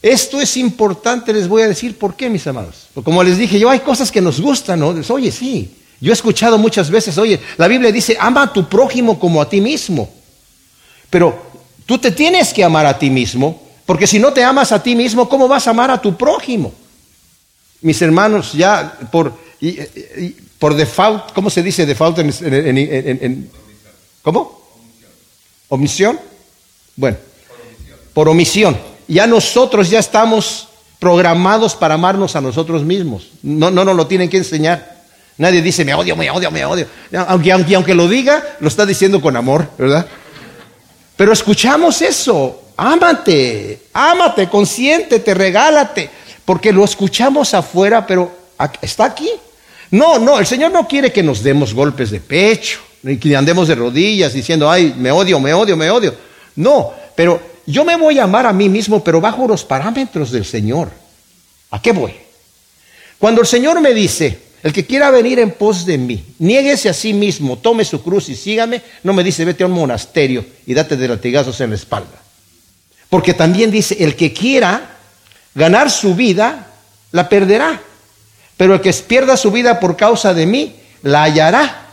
[0.00, 2.88] Esto es importante, les voy a decir por qué, mis amados.
[3.02, 4.94] como les dije, yo hay cosas que nos gustan, ¿no?
[5.08, 5.74] Oye, sí.
[6.00, 9.48] Yo he escuchado muchas veces, oye, la Biblia dice, ama a tu prójimo como a
[9.48, 10.08] ti mismo.
[11.10, 11.48] Pero
[11.88, 14.94] Tú te tienes que amar a ti mismo, porque si no te amas a ti
[14.94, 16.70] mismo, ¿cómo vas a amar a tu prójimo?
[17.80, 19.32] Mis hermanos, ya por,
[20.58, 23.50] por default, ¿cómo se dice default en,
[24.20, 24.60] ¿Cómo?
[25.70, 26.20] ¿Omisión?
[26.94, 27.16] Bueno,
[28.12, 28.76] por omisión.
[29.06, 33.30] Ya nosotros ya estamos programados para amarnos a nosotros mismos.
[33.42, 34.97] No, no nos lo tienen que enseñar.
[35.38, 36.86] Nadie dice me odio, me odio, me odio.
[37.28, 40.06] Aunque, aunque, aunque lo diga, lo está diciendo con amor, ¿verdad?
[41.16, 46.10] Pero escuchamos eso, ámate, ámate, consiéntete, regálate,
[46.44, 48.30] porque lo escuchamos afuera, pero
[48.82, 49.30] está aquí.
[49.90, 53.68] No, no, el Señor no quiere que nos demos golpes de pecho, ni que andemos
[53.68, 56.14] de rodillas diciendo, ay, me odio, me odio, me odio.
[56.56, 60.44] No, pero yo me voy a amar a mí mismo, pero bajo los parámetros del
[60.44, 60.90] Señor.
[61.70, 62.14] ¿A qué voy?
[63.18, 66.92] Cuando el Señor me dice, el que quiera venir en pos de mí, niéguese a
[66.92, 70.74] sí mismo, tome su cruz y sígame, no me dice vete a un monasterio y
[70.74, 72.22] date de latigazos en la espalda.
[73.08, 74.96] Porque también dice, el que quiera
[75.54, 76.66] ganar su vida,
[77.12, 77.80] la perderá.
[78.56, 81.86] Pero el que pierda su vida por causa de mí, la hallará.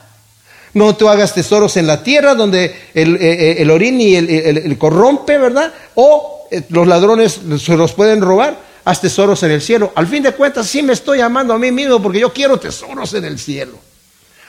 [0.73, 5.37] No tú hagas tesoros en la tierra donde el, eh, eh, orín y el, corrompe,
[5.37, 5.71] ¿verdad?
[5.95, 9.91] O eh, los ladrones se los pueden robar haz tesoros en el cielo.
[9.95, 13.13] Al fin de cuentas, sí me estoy amando a mí mismo porque yo quiero tesoros
[13.15, 13.77] en el cielo.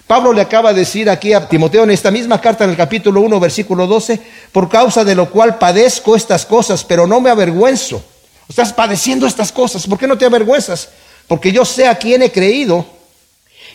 [0.07, 3.23] Pablo le acaba de decir aquí a Timoteo en esta misma carta en el capítulo
[3.23, 4.21] 1, versículo 12,
[4.53, 8.01] por causa de lo cual padezco estas cosas, pero no me avergüenzo.
[8.49, 10.91] Estás padeciendo estas cosas, ¿por qué no te avergüenzas?
[11.27, 12.87] Porque yo sé a quién he creído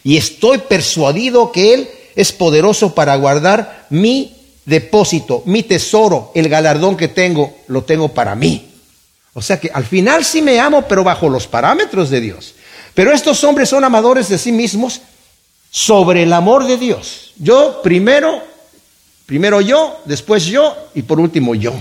[0.03, 4.33] y estoy persuadido que Él es poderoso para guardar mi
[4.65, 8.70] depósito, mi tesoro, el galardón que tengo, lo tengo para mí.
[9.33, 12.55] O sea que al final sí me amo, pero bajo los parámetros de Dios.
[12.93, 15.01] Pero estos hombres son amadores de sí mismos
[15.69, 17.31] sobre el amor de Dios.
[17.37, 18.43] Yo primero,
[19.25, 21.73] primero yo, después yo y por último yo.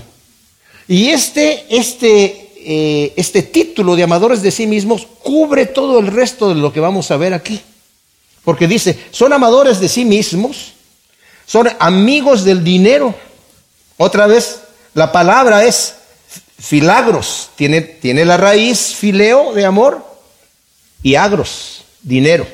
[0.87, 6.49] Y este, este, eh, este título de amadores de sí mismos cubre todo el resto
[6.51, 7.61] de lo que vamos a ver aquí.
[8.45, 10.73] Porque dice, son amadores de sí mismos,
[11.47, 13.15] son amigos del dinero.
[13.97, 14.61] Otra vez,
[14.95, 15.97] la palabra es
[16.61, 20.05] Filagros tiene, tiene la raíz fileo de amor
[21.03, 22.46] y agros, dinero,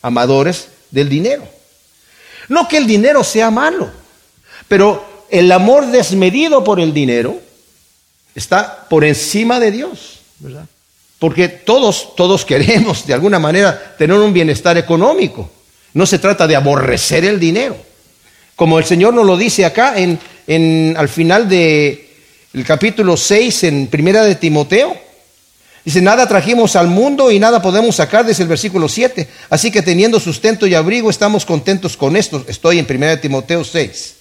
[0.00, 1.42] amadores del dinero.
[2.48, 3.90] No que el dinero sea malo,
[4.68, 7.40] pero el amor desmedido por el dinero
[8.36, 10.66] está por encima de Dios, ¿verdad?
[11.18, 15.50] Porque todos, todos queremos de alguna manera tener un bienestar económico.
[15.94, 17.76] No se trata de aborrecer el dinero.
[18.54, 22.07] Como el Señor nos lo dice acá en, en al final de,
[22.58, 24.96] el capítulo 6 en Primera de Timoteo.
[25.84, 29.28] Dice, nada trajimos al mundo y nada podemos sacar, desde el versículo 7.
[29.48, 32.44] Así que teniendo sustento y abrigo, estamos contentos con esto.
[32.48, 34.14] Estoy en Primera de Timoteo 6.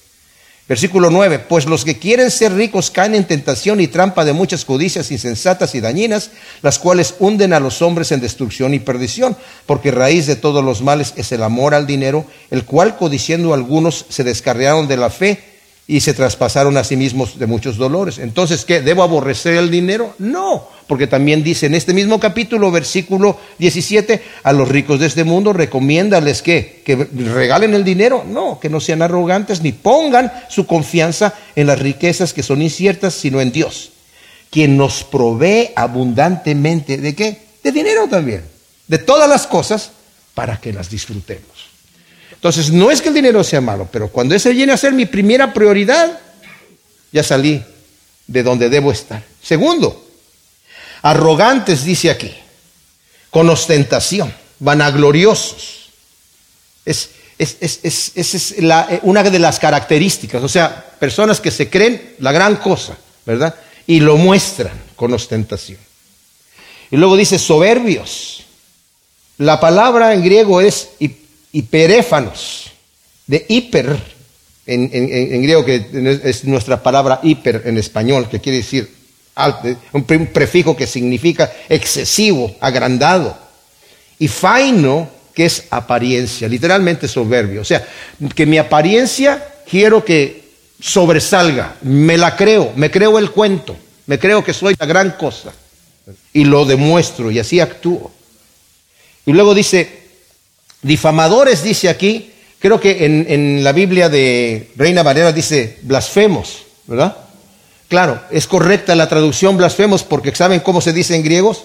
[0.69, 4.65] Versículo 9, pues los que quieren ser ricos caen en tentación y trampa de muchas
[4.65, 6.29] codicias insensatas y dañinas,
[6.61, 10.83] las cuales hunden a los hombres en destrucción y perdición, porque raíz de todos los
[10.83, 15.56] males es el amor al dinero, el cual codiciando algunos se descarriaron de la fe
[15.89, 18.17] y se traspasaron a sí mismos de muchos dolores.
[18.17, 18.81] Entonces, ¿qué?
[18.81, 20.13] ¿Debo aborrecer el dinero?
[20.19, 25.23] No, porque también dice en este mismo capítulo, versículo 17, a los ricos de este
[25.23, 28.25] mundo, recomiéndales que, que regalen el dinero.
[28.27, 33.13] No, que no sean arrogantes ni pongan su confianza en las riquezas que son inciertas,
[33.13, 33.91] sino en Dios,
[34.49, 37.47] quien nos provee abundantemente de qué?
[37.63, 38.43] De dinero también,
[38.87, 39.91] de todas las cosas,
[40.33, 41.56] para que las disfrutemos.
[42.37, 45.07] Entonces, no es que el dinero sea malo, pero cuando ese viene a ser mi
[45.07, 46.19] primera prioridad,
[47.11, 47.63] ya salí
[48.27, 49.23] de donde debo estar.
[49.41, 50.07] Segundo,
[51.01, 52.31] arrogantes, dice aquí,
[53.31, 55.89] con ostentación, vanagloriosos.
[56.85, 58.55] Es, es, es, es
[59.01, 63.55] una de las características, o sea, personas que se creen la gran cosa, ¿verdad?
[63.87, 65.79] Y lo muestran con ostentación.
[66.91, 68.43] Y luego dice soberbios.
[69.39, 70.89] La palabra en griego es
[71.57, 72.71] hiperéfanos,
[73.25, 73.97] de hiper,
[74.67, 75.87] en, griego que
[76.23, 78.93] es nuestra palabra hiper en español, que quiere decir
[79.33, 83.35] alto, un prefijo que significa excesivo, agrandado,
[84.19, 87.87] y faino, que es apariencia, literalmente soberbio, o sea,
[88.35, 90.43] que mi apariencia quiero que
[90.79, 95.53] sobresalga, me la creo, me creo el cuento, me creo que soy la gran cosa,
[96.33, 98.11] y lo demuestro, y así actúo.
[99.25, 100.06] Y luego dice,
[100.81, 107.17] Difamadores dice aquí, creo que en, la Biblia de Reina Valera dice blasfemos, ¿verdad?
[107.87, 111.63] Claro, es correcta la traducción blasfemos porque ¿saben cómo se dice en griegos?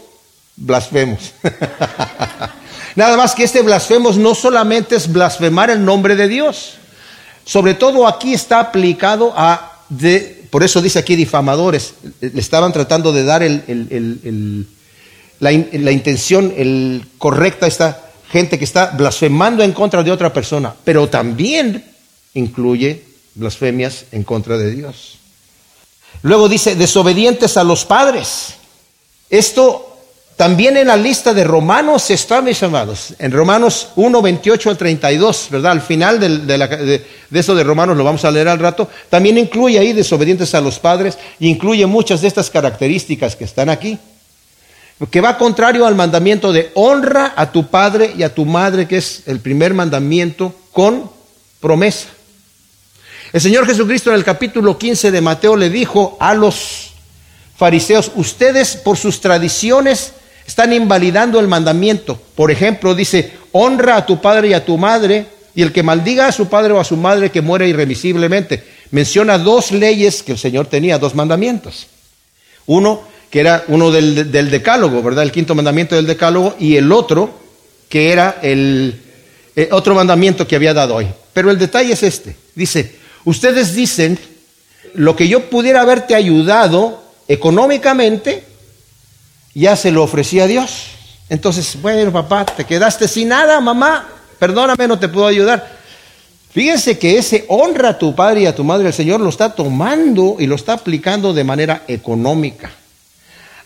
[0.57, 1.33] Blasfemos.
[2.95, 6.75] Nada más que este blasfemos no solamente es blasfemar el nombre de Dios,
[7.45, 13.13] sobre todo aquí está aplicado a, de, por eso dice aquí difamadores, le estaban tratando
[13.13, 14.67] de dar el,
[15.41, 20.75] la, la, intención el, correcta esta gente que está blasfemando en contra de otra persona,
[20.85, 21.85] pero también
[22.33, 25.19] incluye blasfemias en contra de Dios.
[26.23, 28.55] Luego dice, desobedientes a los padres.
[29.29, 29.99] Esto
[30.37, 33.15] también en la lista de Romanos está, mis amados.
[33.19, 35.73] En Romanos 1, 28 al 32, ¿verdad?
[35.73, 37.05] Al final de, de,
[37.39, 38.89] eso de Romanos lo vamos a leer al rato.
[39.11, 43.69] También incluye ahí desobedientes a los padres y incluye muchas de estas características que están
[43.69, 43.99] aquí
[45.11, 48.99] que va contrario al mandamiento de honra a tu padre y a tu madre, que
[48.99, 51.11] es el primer mandamiento, con
[51.61, 52.09] promesa.
[53.33, 56.93] El Señor Jesucristo en el capítulo 15 de Mateo le dijo a los
[57.57, 60.13] fariseos, ustedes por sus tradiciones
[60.47, 62.21] están invalidando el mandamiento.
[62.35, 66.27] Por ejemplo, dice, honra a tu padre y a tu madre, y el que maldiga
[66.27, 68.65] a su padre o a su madre que muere irremisiblemente.
[68.91, 71.87] Menciona dos leyes que el Señor tenía, dos mandamientos.
[72.67, 75.25] Uno, que era uno del, decálogo, ¿verdad?
[75.25, 77.31] El quinto mandamiento del decálogo, y el otro,
[77.89, 79.01] que era el,
[79.57, 81.07] el otro mandamiento que había dado hoy.
[81.33, 82.37] Pero el detalle es este.
[82.55, 84.19] Dice, ustedes dicen,
[84.93, 88.45] lo que yo pudiera haberte ayudado económicamente,
[89.55, 90.89] ya se lo ofrecí a Dios.
[91.31, 95.81] Entonces, bueno, papá, te quedaste sin nada, mamá, perdóname, no te puedo ayudar.
[96.53, 99.55] Fíjense que ese honra a tu padre y a tu madre, el Señor lo está
[99.55, 102.73] tomando y lo está aplicando de manera económica.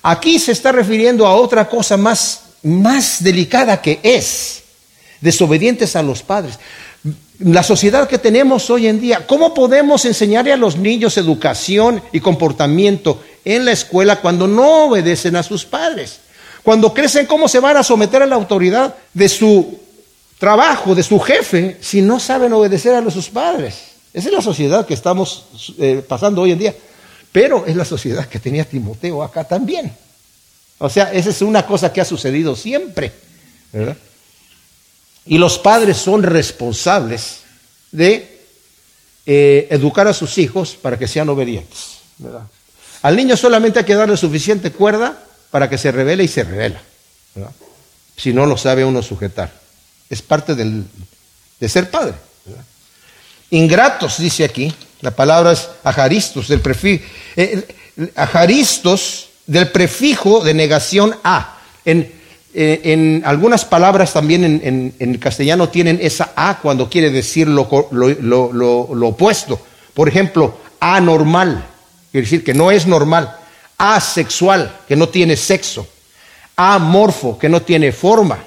[0.08, 4.62] Aquí se está refiriendo a otra cosa más, más delicada que es
[5.20, 6.60] desobedientes a los padres.
[7.40, 12.20] La sociedad que tenemos hoy en día, ¿cómo podemos enseñarle a los niños educación y
[12.20, 16.20] comportamiento en la escuela cuando no obedecen a sus padres?
[16.62, 19.76] Cuando crecen, ¿cómo se van a someter a la autoridad de su
[20.38, 23.74] trabajo, de su jefe, si no saben obedecer a sus padres?
[24.14, 25.46] Esa es la sociedad que estamos
[25.80, 26.74] eh, pasando hoy en día.
[27.36, 29.94] Pero es la sociedad que tenía Timoteo acá también.
[30.78, 33.12] O sea, esa es una cosa que ha sucedido siempre.
[35.26, 37.40] Y los padres son responsables
[37.92, 38.40] de
[39.26, 41.98] eh, educar a sus hijos para que sean obedientes.
[43.02, 46.80] Al niño solamente hay que darle suficiente cuerda para que se revele y se revela.
[48.16, 49.52] Si no lo sabe uno sujetar.
[50.08, 52.14] Es parte de ser padre.
[53.50, 57.04] Ingratos, dice aquí, la palabra es ajaristos, del prefijo,
[57.36, 57.66] eh,
[58.14, 61.58] ajaristos del prefijo de negación a.
[61.84, 62.12] En,
[62.54, 67.68] eh, en algunas palabras también en, en, castellano tienen esa a cuando quiere decir lo,
[67.90, 69.60] lo, lo, opuesto.
[69.92, 71.66] Por ejemplo, anormal,
[72.10, 73.36] quiere decir que no es normal.
[73.76, 75.86] Asexual, que no tiene sexo.
[76.56, 78.38] Amorfo, que no tiene forma.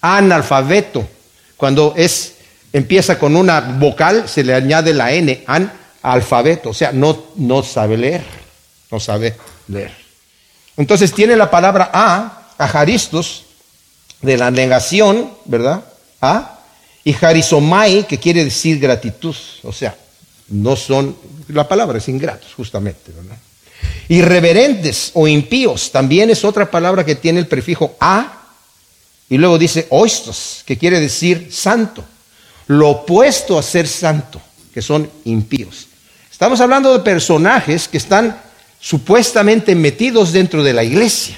[0.00, 1.04] Analfabeto,
[1.56, 2.34] cuando es
[2.72, 7.62] Empieza con una vocal, se le añade la N, an, alfabeto, o sea, no, no
[7.62, 8.24] sabe leer,
[8.90, 9.36] no sabe
[9.68, 9.92] leer.
[10.76, 13.44] Entonces tiene la palabra a, ajaristos,
[14.22, 15.84] de la negación, ¿verdad?
[16.20, 16.58] A,
[17.04, 19.96] y jarizomai, que quiere decir gratitud, o sea,
[20.48, 21.16] no son,
[21.48, 23.38] la palabra es ingratos, justamente, ¿verdad?
[24.08, 28.42] Irreverentes o impíos, también es otra palabra que tiene el prefijo a,
[29.28, 32.04] y luego dice oistos, que quiere decir santo,
[32.70, 34.40] lo opuesto a ser santo,
[34.72, 35.88] que son impíos.
[36.30, 38.40] Estamos hablando de personajes que están
[38.78, 41.36] supuestamente metidos dentro de la iglesia.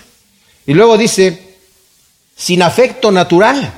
[0.67, 1.57] Y luego dice,
[2.37, 3.73] sin afecto natural,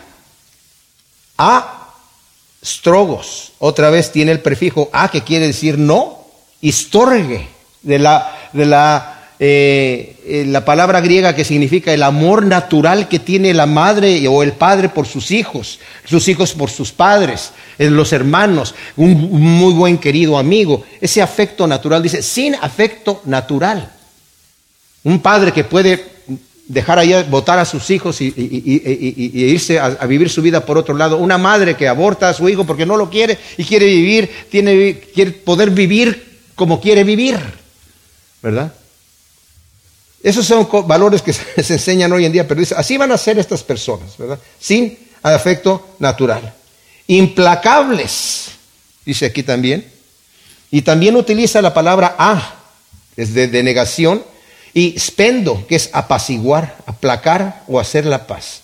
[1.38, 1.94] a
[2.60, 6.26] strogos, otra vez tiene el prefijo a que quiere decir no,
[6.60, 7.48] historge,
[7.82, 13.18] de la, de la eh, eh, la palabra griega que significa el amor natural que
[13.18, 17.90] tiene la madre o el padre por sus hijos, sus hijos por sus padres, eh,
[17.90, 20.84] los hermanos, un muy buen querido amigo.
[21.00, 23.90] Ese afecto natural, dice, sin afecto natural.
[25.02, 26.14] Un padre que puede
[26.66, 31.18] dejar allá, votar a sus hijos y, irse a, vivir su vida por otro lado.
[31.18, 35.00] Una madre que aborta a su hijo porque no lo quiere y quiere vivir, tiene,
[35.12, 37.36] quiere poder vivir como quiere vivir,
[38.40, 38.72] ¿verdad?
[40.24, 43.38] Esos son valores que se enseñan hoy en día, pero dice, así van a ser
[43.38, 44.38] estas personas, ¿verdad?
[44.58, 46.54] Sin afecto natural.
[47.06, 48.46] Implacables,
[49.04, 49.86] dice aquí también.
[50.70, 52.56] Y también utiliza la palabra a,
[53.18, 54.24] es de, negación,
[54.72, 58.62] y spendo, que es apaciguar, aplacar o hacer la paz.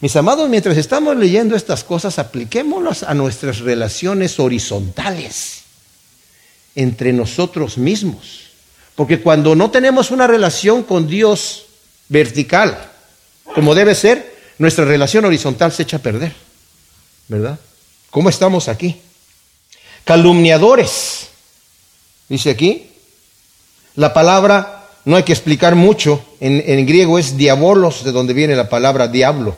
[0.00, 5.62] Mis amados, mientras estamos leyendo estas cosas, apliquémoslas a nuestras relaciones horizontales
[6.74, 8.49] entre nosotros mismos.
[9.00, 11.64] Porque cuando no tenemos una relación con Dios
[12.10, 12.90] vertical,
[13.54, 16.34] como debe ser, nuestra relación horizontal se echa a perder.
[17.26, 17.58] ¿Verdad?
[18.10, 19.00] ¿Cómo estamos aquí?
[20.04, 21.28] Calumniadores,
[22.28, 22.90] dice aquí.
[23.94, 26.22] La palabra no hay que explicar mucho.
[26.38, 29.56] En, en, griego es diabolos, de donde viene la palabra diablo,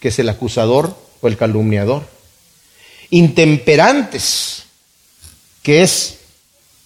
[0.00, 2.02] que es el acusador o el calumniador.
[3.08, 4.64] Intemperantes,
[5.62, 6.18] que es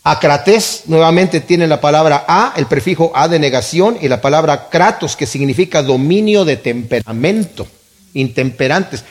[0.09, 5.17] Acrates nuevamente tiene la palabra a, el prefijo a de negación, y la palabra kratos,
[5.17, 7.67] que significa dominio de temperamento.
[8.15, 9.03] Intemperantes,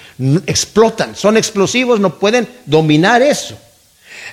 [0.45, 3.57] explotan, son explosivos, no pueden dominar eso.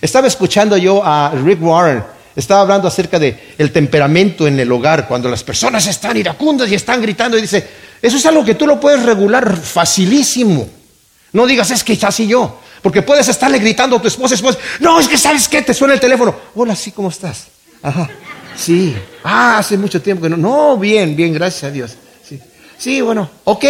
[0.01, 2.05] Estaba escuchando yo a Rick Warren,
[2.37, 6.77] estaba hablando acerca de el temperamento en el hogar, cuando las personas están iracundas y
[6.77, 7.67] están gritando y dice,
[8.01, 10.69] eso es algo que tú lo puedes regular facilísimo.
[11.33, 12.61] No digas, es que así yo.
[12.83, 15.95] Porque puedes estarle gritando a tu esposa, esposa, no, es que sabes qué, te suena
[15.95, 16.35] el teléfono.
[16.55, 17.47] Hola, sí, ¿cómo estás?
[17.81, 18.11] Ajá,
[18.57, 18.95] sí.
[19.23, 20.37] Ah, hace mucho tiempo que no.
[20.37, 21.93] No, bien, bien, gracias a Dios.
[22.29, 22.41] Sí,
[22.77, 23.65] sí bueno, ok,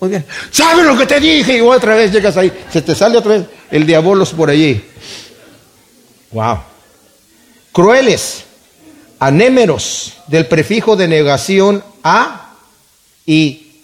[0.00, 0.26] muy bien.
[0.50, 1.58] ¿Sabes lo que te dije?
[1.58, 2.52] Y otra vez llegas ahí.
[2.72, 4.84] Se te sale otra vez el diabolos por allí.
[6.32, 6.58] Wow.
[7.70, 8.44] Crueles,
[9.20, 12.56] anémeros, del prefijo de negación a
[13.24, 13.82] y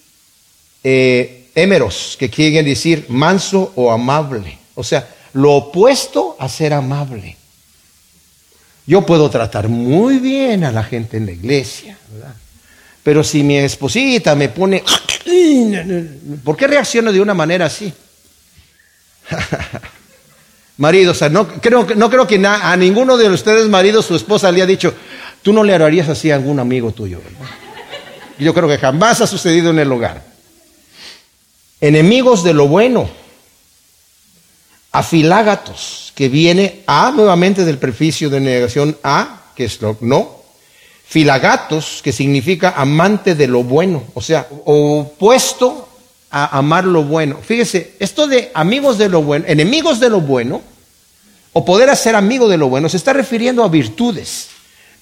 [0.83, 4.62] eh, émeros, que quieren decir manso o amable.
[4.75, 7.37] O sea, lo opuesto a ser amable.
[8.87, 12.35] Yo puedo tratar muy bien a la gente en la iglesia, ¿verdad?
[13.03, 14.83] Pero si mi esposita me pone,
[16.45, 17.93] ¿por qué reacciono de una manera así?
[20.79, 24.51] Marido, o sea, no creo, no creo que a ninguno de ustedes, maridos, su esposa
[24.51, 24.95] le ha dicho,
[25.43, 27.21] tú no le harías así a algún amigo tuyo.
[28.39, 30.25] Yo creo que jamás ha sucedido en el hogar.
[31.81, 33.11] Enemigos de lo bueno
[34.93, 40.43] afilágatos, que viene a nuevamente del preficio de negación a, que es lo no,
[41.07, 45.89] filagatos, que significa amante de lo bueno, o sea, opuesto
[46.31, 47.39] a amar lo bueno.
[47.43, 50.63] Fíjese, esto de amigos de lo bueno, enemigos de lo bueno,
[51.55, 54.49] o poder hacer amigo de lo bueno, se está refiriendo a virtudes.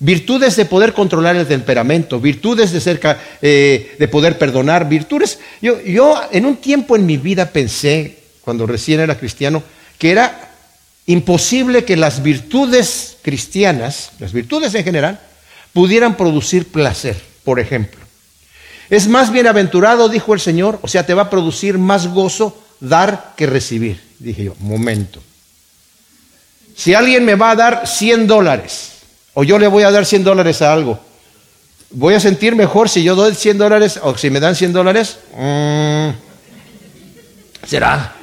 [0.01, 5.39] Virtudes de poder controlar el temperamento, virtudes de, cerca, eh, de poder perdonar, virtudes.
[5.61, 9.63] Yo, yo en un tiempo en mi vida pensé, cuando recién era cristiano,
[10.01, 10.51] que era
[11.05, 15.21] imposible que las virtudes cristianas, las virtudes en general,
[15.75, 18.01] pudieran producir placer, por ejemplo.
[18.89, 23.35] Es más bienaventurado, dijo el Señor, o sea, te va a producir más gozo dar
[23.37, 24.01] que recibir.
[24.19, 25.23] Dije yo, momento.
[26.75, 28.93] Si alguien me va a dar 100 dólares,
[29.35, 30.99] o yo le voy a dar 100 dólares a algo,
[31.91, 35.19] ¿voy a sentir mejor si yo doy 100 dólares o si me dan 100 dólares?
[35.37, 36.09] Mm,
[37.67, 38.17] ¿Será?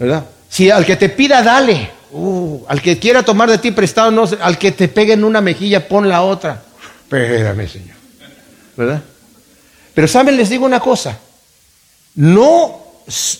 [0.00, 0.24] ¿Verdad?
[0.48, 1.90] Si al que te pida, dale.
[2.10, 5.40] Uh, al que quiera tomar de ti prestado, no, al que te pegue en una
[5.40, 6.62] mejilla, pon la otra.
[7.04, 7.96] Espérame, Señor.
[8.76, 9.02] ¿Verdad?
[9.94, 11.18] Pero saben, les digo una cosa.
[12.16, 12.82] No,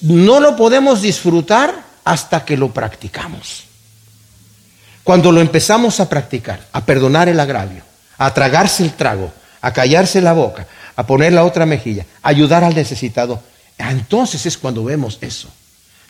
[0.02, 3.64] no lo podemos disfrutar hasta que lo practicamos.
[5.02, 7.82] Cuando lo empezamos a practicar, a perdonar el agravio,
[8.18, 9.32] a tragarse el trago,
[9.62, 13.42] a callarse la boca, a poner la otra mejilla, a ayudar al necesitado,
[13.78, 15.48] entonces es cuando vemos eso.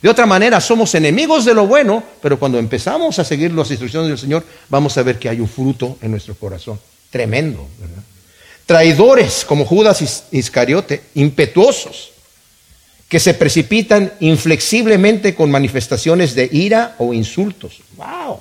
[0.01, 4.09] De otra manera, somos enemigos de lo bueno, pero cuando empezamos a seguir las instrucciones
[4.09, 6.79] del Señor, vamos a ver que hay un fruto en nuestro corazón.
[7.11, 8.03] Tremendo, ¿verdad?
[8.65, 12.11] Traidores como Judas Iscariote, impetuosos,
[13.07, 17.81] que se precipitan inflexiblemente con manifestaciones de ira o insultos.
[17.97, 18.39] ¡Wow!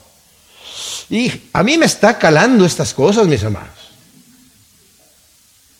[1.10, 3.74] Y a mí me está calando estas cosas, mis hermanos.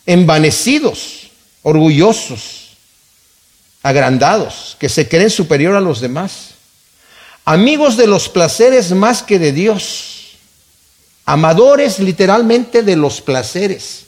[0.05, 1.31] Envanecidos,
[1.63, 2.70] orgullosos,
[3.83, 6.51] agrandados, que se creen superior a los demás.
[7.45, 10.37] Amigos de los placeres más que de Dios.
[11.25, 14.05] Amadores literalmente de los placeres.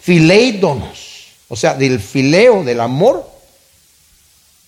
[0.00, 3.28] Fileidonos, o sea, del fileo, del amor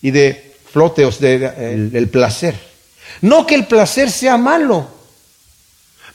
[0.02, 2.58] y de floteos, del placer.
[3.20, 4.88] No que el placer sea malo,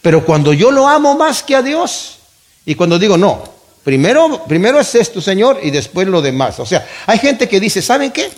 [0.01, 2.17] pero cuando yo lo amo más que a Dios,
[2.65, 3.52] y cuando digo, no,
[3.83, 6.59] primero, primero es esto, Señor, y después lo demás.
[6.59, 8.29] O sea, hay gente que dice, ¿saben qué?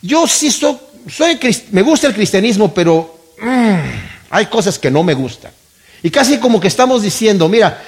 [0.00, 1.38] Yo sí soy,
[1.70, 3.78] me gusta el cristianismo, pero mm,
[4.30, 5.52] hay cosas que no me gustan.
[6.02, 7.82] Y casi como que estamos diciendo, mira,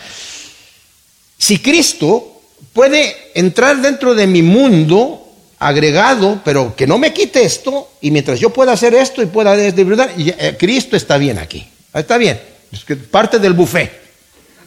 [1.36, 2.40] si Cristo
[2.72, 5.20] puede entrar dentro de mi mundo
[5.58, 9.54] agregado, pero que no me quite esto, y mientras yo pueda hacer esto y pueda
[9.56, 12.40] verdad, eh, Cristo está bien aquí, está bien.
[12.70, 13.90] Es que parte del buffet,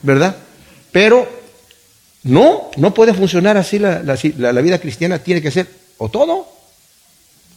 [0.01, 0.35] ¿verdad?
[0.91, 1.27] Pero
[2.27, 5.67] no, no puede funcionar así la, la, vida cristiana, tiene que ser
[5.97, 6.47] o todo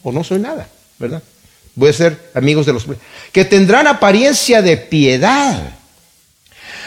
[0.03, 0.66] o no soy nada,
[0.99, 1.23] ¿verdad?
[1.75, 2.87] Voy a ser amigos de los
[3.33, 5.77] que tendrán apariencia de piedad.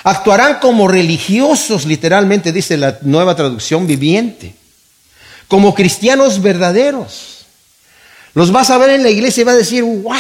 [0.04, 4.56] Actuarán como religiosos, literalmente dice la nueva traducción viviente,
[5.48, 7.46] como cristianos verdaderos.
[8.34, 10.14] Los vas a ver en la iglesia y va a decir, wow,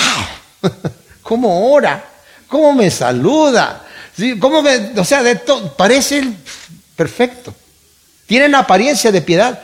[1.21, 2.13] ¿cómo ora?
[2.53, 3.83] cómo me saluda,
[4.39, 4.63] ¿Cómo
[4.97, 5.41] o sea, de
[5.75, 6.23] parece
[6.95, 7.53] perfecto.
[8.25, 9.61] Tienen apariencia de piedad,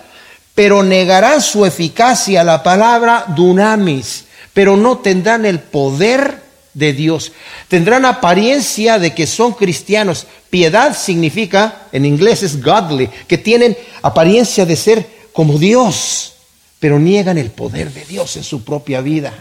[0.55, 6.41] pero negarán su eficacia la palabra dunamis, pero no tendrán el poder
[6.73, 7.31] de Dios.
[7.67, 10.27] Tendrán apariencia de que son cristianos.
[10.49, 16.33] Piedad significa, en inglés es godly, que tienen apariencia de ser como Dios,
[16.79, 19.33] pero niegan el poder de Dios en su propia vida.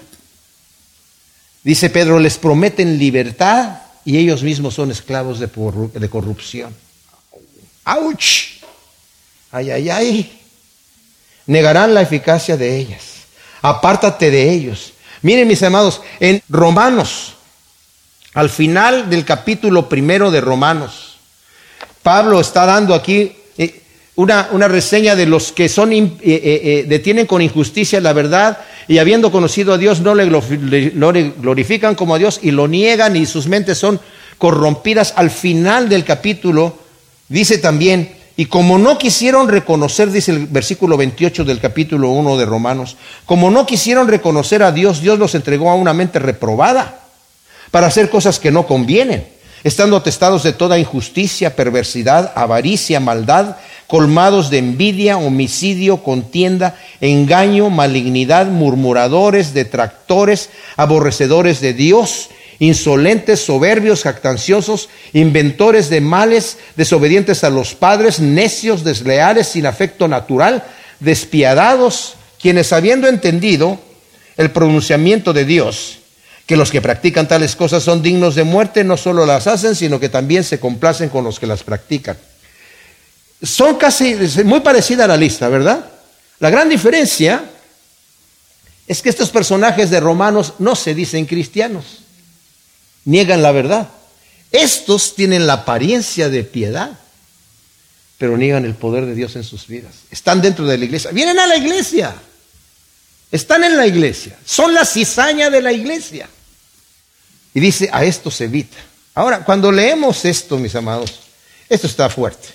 [1.62, 5.48] Dice Pedro, les prometen libertad y ellos mismos son esclavos de,
[6.08, 6.74] corrupción.
[7.88, 8.60] ¡Auch!
[9.50, 10.40] ¡Ay, ay, ay!
[11.46, 13.02] Negarán la eficacia de ellas.
[13.62, 14.92] Apártate de ellos.
[15.22, 17.34] Miren mis amados, en Romanos,
[18.34, 21.16] al final del capítulo primero de Romanos,
[22.02, 23.82] Pablo está dando aquí eh,
[24.16, 28.98] una, una reseña de los que son, eh, eh, detienen con injusticia la verdad y
[28.98, 33.46] habiendo conocido a Dios no le glorifican como a Dios y lo niegan y sus
[33.46, 33.98] mentes son
[34.36, 35.14] corrompidas.
[35.16, 36.87] Al final del capítulo
[37.28, 42.46] dice también, y como no quisieron reconocer, dice el versículo 28 del capítulo 1 de
[42.46, 47.00] Romanos, como no quisieron reconocer a Dios, Dios los entregó a una mente reprobada
[47.70, 49.26] para hacer cosas que no convienen,
[49.64, 53.56] estando atestados de toda injusticia, perversidad, avaricia, maldad,
[53.88, 62.28] colmados de envidia, homicidio, contienda, engaño, malignidad, murmuradores, detractores, aborrecedores de Dios,
[62.58, 70.64] insolentes, soberbios, jactanciosos, inventores de males, desobedientes a los padres, necios, desleales, sin afecto natural,
[71.00, 73.80] despiadados, quienes habiendo entendido
[74.36, 75.98] el pronunciamiento de Dios,
[76.46, 80.00] que los que practican tales cosas son dignos de muerte, no solo las hacen, sino
[80.00, 82.16] que también se complacen con los que las practican
[83.42, 85.84] son casi muy parecida a la lista, ¿verdad?
[86.40, 87.44] La gran diferencia
[88.86, 92.00] es que estos personajes de Romanos no se dicen cristianos,
[93.08, 93.88] niegan la verdad.
[94.52, 96.98] Estos tienen la apariencia de piedad,
[98.18, 99.94] pero niegan el poder de Dios en sus vidas.
[100.10, 102.14] Están dentro de la iglesia, vienen a la iglesia,
[103.32, 106.28] están en la iglesia, son la cizaña de la iglesia.
[107.54, 108.76] Y dice, a esto se evita.
[109.14, 111.20] Ahora, cuando leemos esto, mis amados,
[111.68, 112.48] esto está fuerte.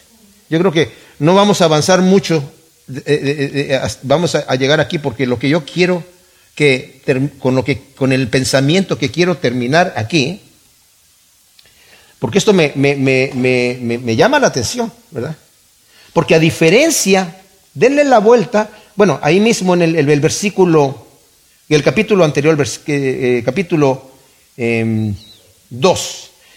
[0.50, 2.44] Yo creo que no vamos a avanzar mucho,
[4.04, 6.04] vamos a, llegar aquí porque lo que yo quiero
[6.56, 7.02] que
[7.40, 10.43] con lo que con el pensamiento que quiero terminar aquí,
[12.24, 15.36] porque esto me, me, llama la atención, ¿verdad?
[16.14, 17.42] Porque a diferencia,
[17.74, 21.06] denle la vuelta, bueno, ahí mismo en el, el, versículo,
[21.68, 24.10] el capítulo anterior, el eh, capítulo
[24.56, 25.14] 2, em,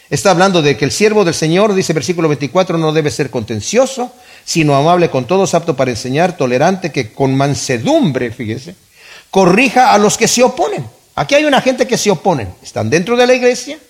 [0.08, 4.12] Está hablando de que el siervo del Señor, dice versículo 24, no debe ser contencioso,
[4.44, 8.76] sino amable con todos, apto para enseñar, tolerante, que con mansedumbre, fíjese,
[9.32, 10.86] corrija a los que se oponen.
[11.16, 12.54] Aquí hay una gente que se oponen.
[12.62, 13.80] Están dentro de la iglesia,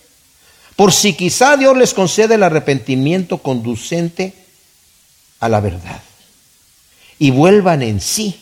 [0.76, 4.34] por si quizá Dios les concede el arrepentimiento conducente
[5.40, 6.02] a la verdad,
[7.18, 8.40] y vuelvan en sí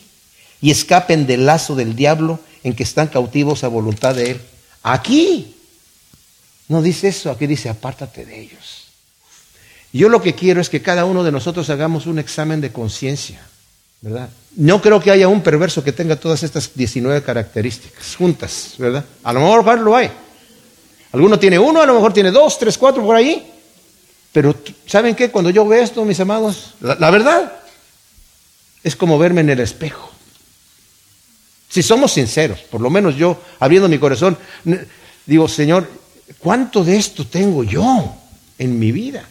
[0.61, 4.41] y escapen del lazo del diablo en que están cautivos a voluntad de Él.
[4.83, 5.55] Aquí
[6.67, 8.85] no dice eso, aquí dice apártate de ellos.
[9.93, 13.39] Yo lo que quiero es que cada uno de nosotros hagamos un examen de conciencia,
[14.01, 14.29] ¿verdad?
[14.57, 19.05] No creo que haya un perverso que tenga todas estas 19 características juntas, ¿verdad?
[19.23, 20.11] A lo mejor lo hay.
[21.15, 23.49] Alguno tiene uno, a lo mejor tiene dos, tres, cuatro por ahí.
[24.33, 24.53] Pero
[24.85, 25.31] ¿saben qué?
[25.31, 27.53] Cuando yo veo esto, mis amados, la verdad
[28.83, 30.11] es como verme en el espejo.
[31.69, 34.37] Si somos sinceros, por lo menos yo, abriendo mi corazón,
[35.25, 35.89] digo, Señor,
[36.37, 38.13] ¿cuánto de esto tengo yo
[38.57, 39.23] en mi vida?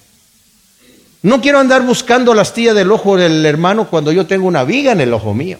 [1.20, 4.92] No quiero andar buscando la astilla del ojo del hermano cuando yo tengo una viga
[4.92, 5.58] en el ojo mío.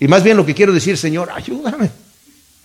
[0.00, 1.88] Y más bien lo que quiero decir, Señor, ayúdame.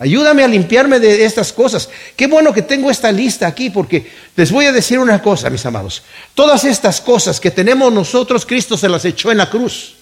[0.01, 1.87] Ayúdame a limpiarme de estas cosas.
[2.15, 5.63] Qué bueno que tengo esta lista aquí porque les voy a decir una cosa, mis
[5.67, 6.01] amados.
[6.33, 9.93] Todas estas cosas que tenemos nosotros, Cristo se las echó en la cruz.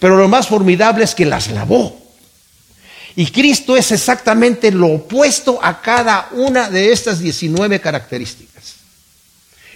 [0.00, 2.00] Pero lo más formidable es que las lavó.
[3.14, 8.76] Y Cristo es exactamente lo opuesto a cada una de estas 19 características.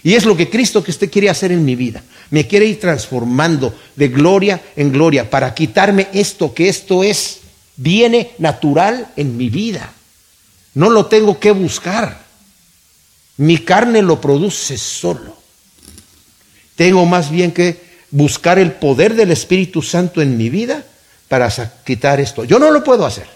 [0.01, 2.01] Y es lo que Cristo que usted quiere hacer en mi vida.
[2.31, 7.41] Me quiere ir transformando de gloria en gloria para quitarme esto que esto es,
[7.75, 9.93] viene natural en mi vida.
[10.73, 12.23] No lo tengo que buscar.
[13.37, 15.37] Mi carne lo produce solo.
[16.75, 20.85] Tengo más bien que buscar el poder del Espíritu Santo en mi vida
[21.27, 21.49] para
[21.83, 22.43] quitar esto.
[22.43, 23.27] Yo no lo puedo hacer.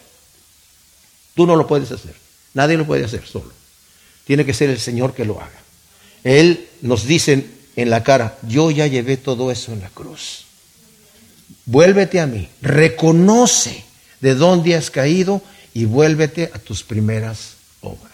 [1.36, 2.16] Tú no lo puedes hacer.
[2.54, 3.52] Nadie lo puede hacer solo.
[4.26, 5.60] Tiene que ser el Señor que lo haga.
[6.24, 10.46] Él nos dice en la cara, yo ya llevé todo eso en la cruz.
[11.66, 13.87] Vuélvete a mí, reconoce
[14.22, 15.42] de dónde has caído
[15.74, 18.14] y vuélvete a tus primeras obras.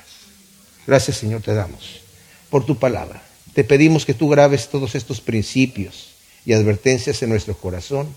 [0.85, 2.01] Gracias Señor te damos
[2.49, 3.23] por tu palabra.
[3.53, 6.09] Te pedimos que tú grabes todos estos principios
[6.45, 8.07] y advertencias en nuestro corazón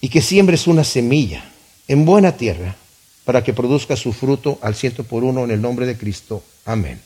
[0.00, 1.44] y que siembres una semilla
[1.88, 2.76] en buena tierra
[3.24, 6.42] para que produzca su fruto al ciento por uno en el nombre de Cristo.
[6.64, 7.00] Amén.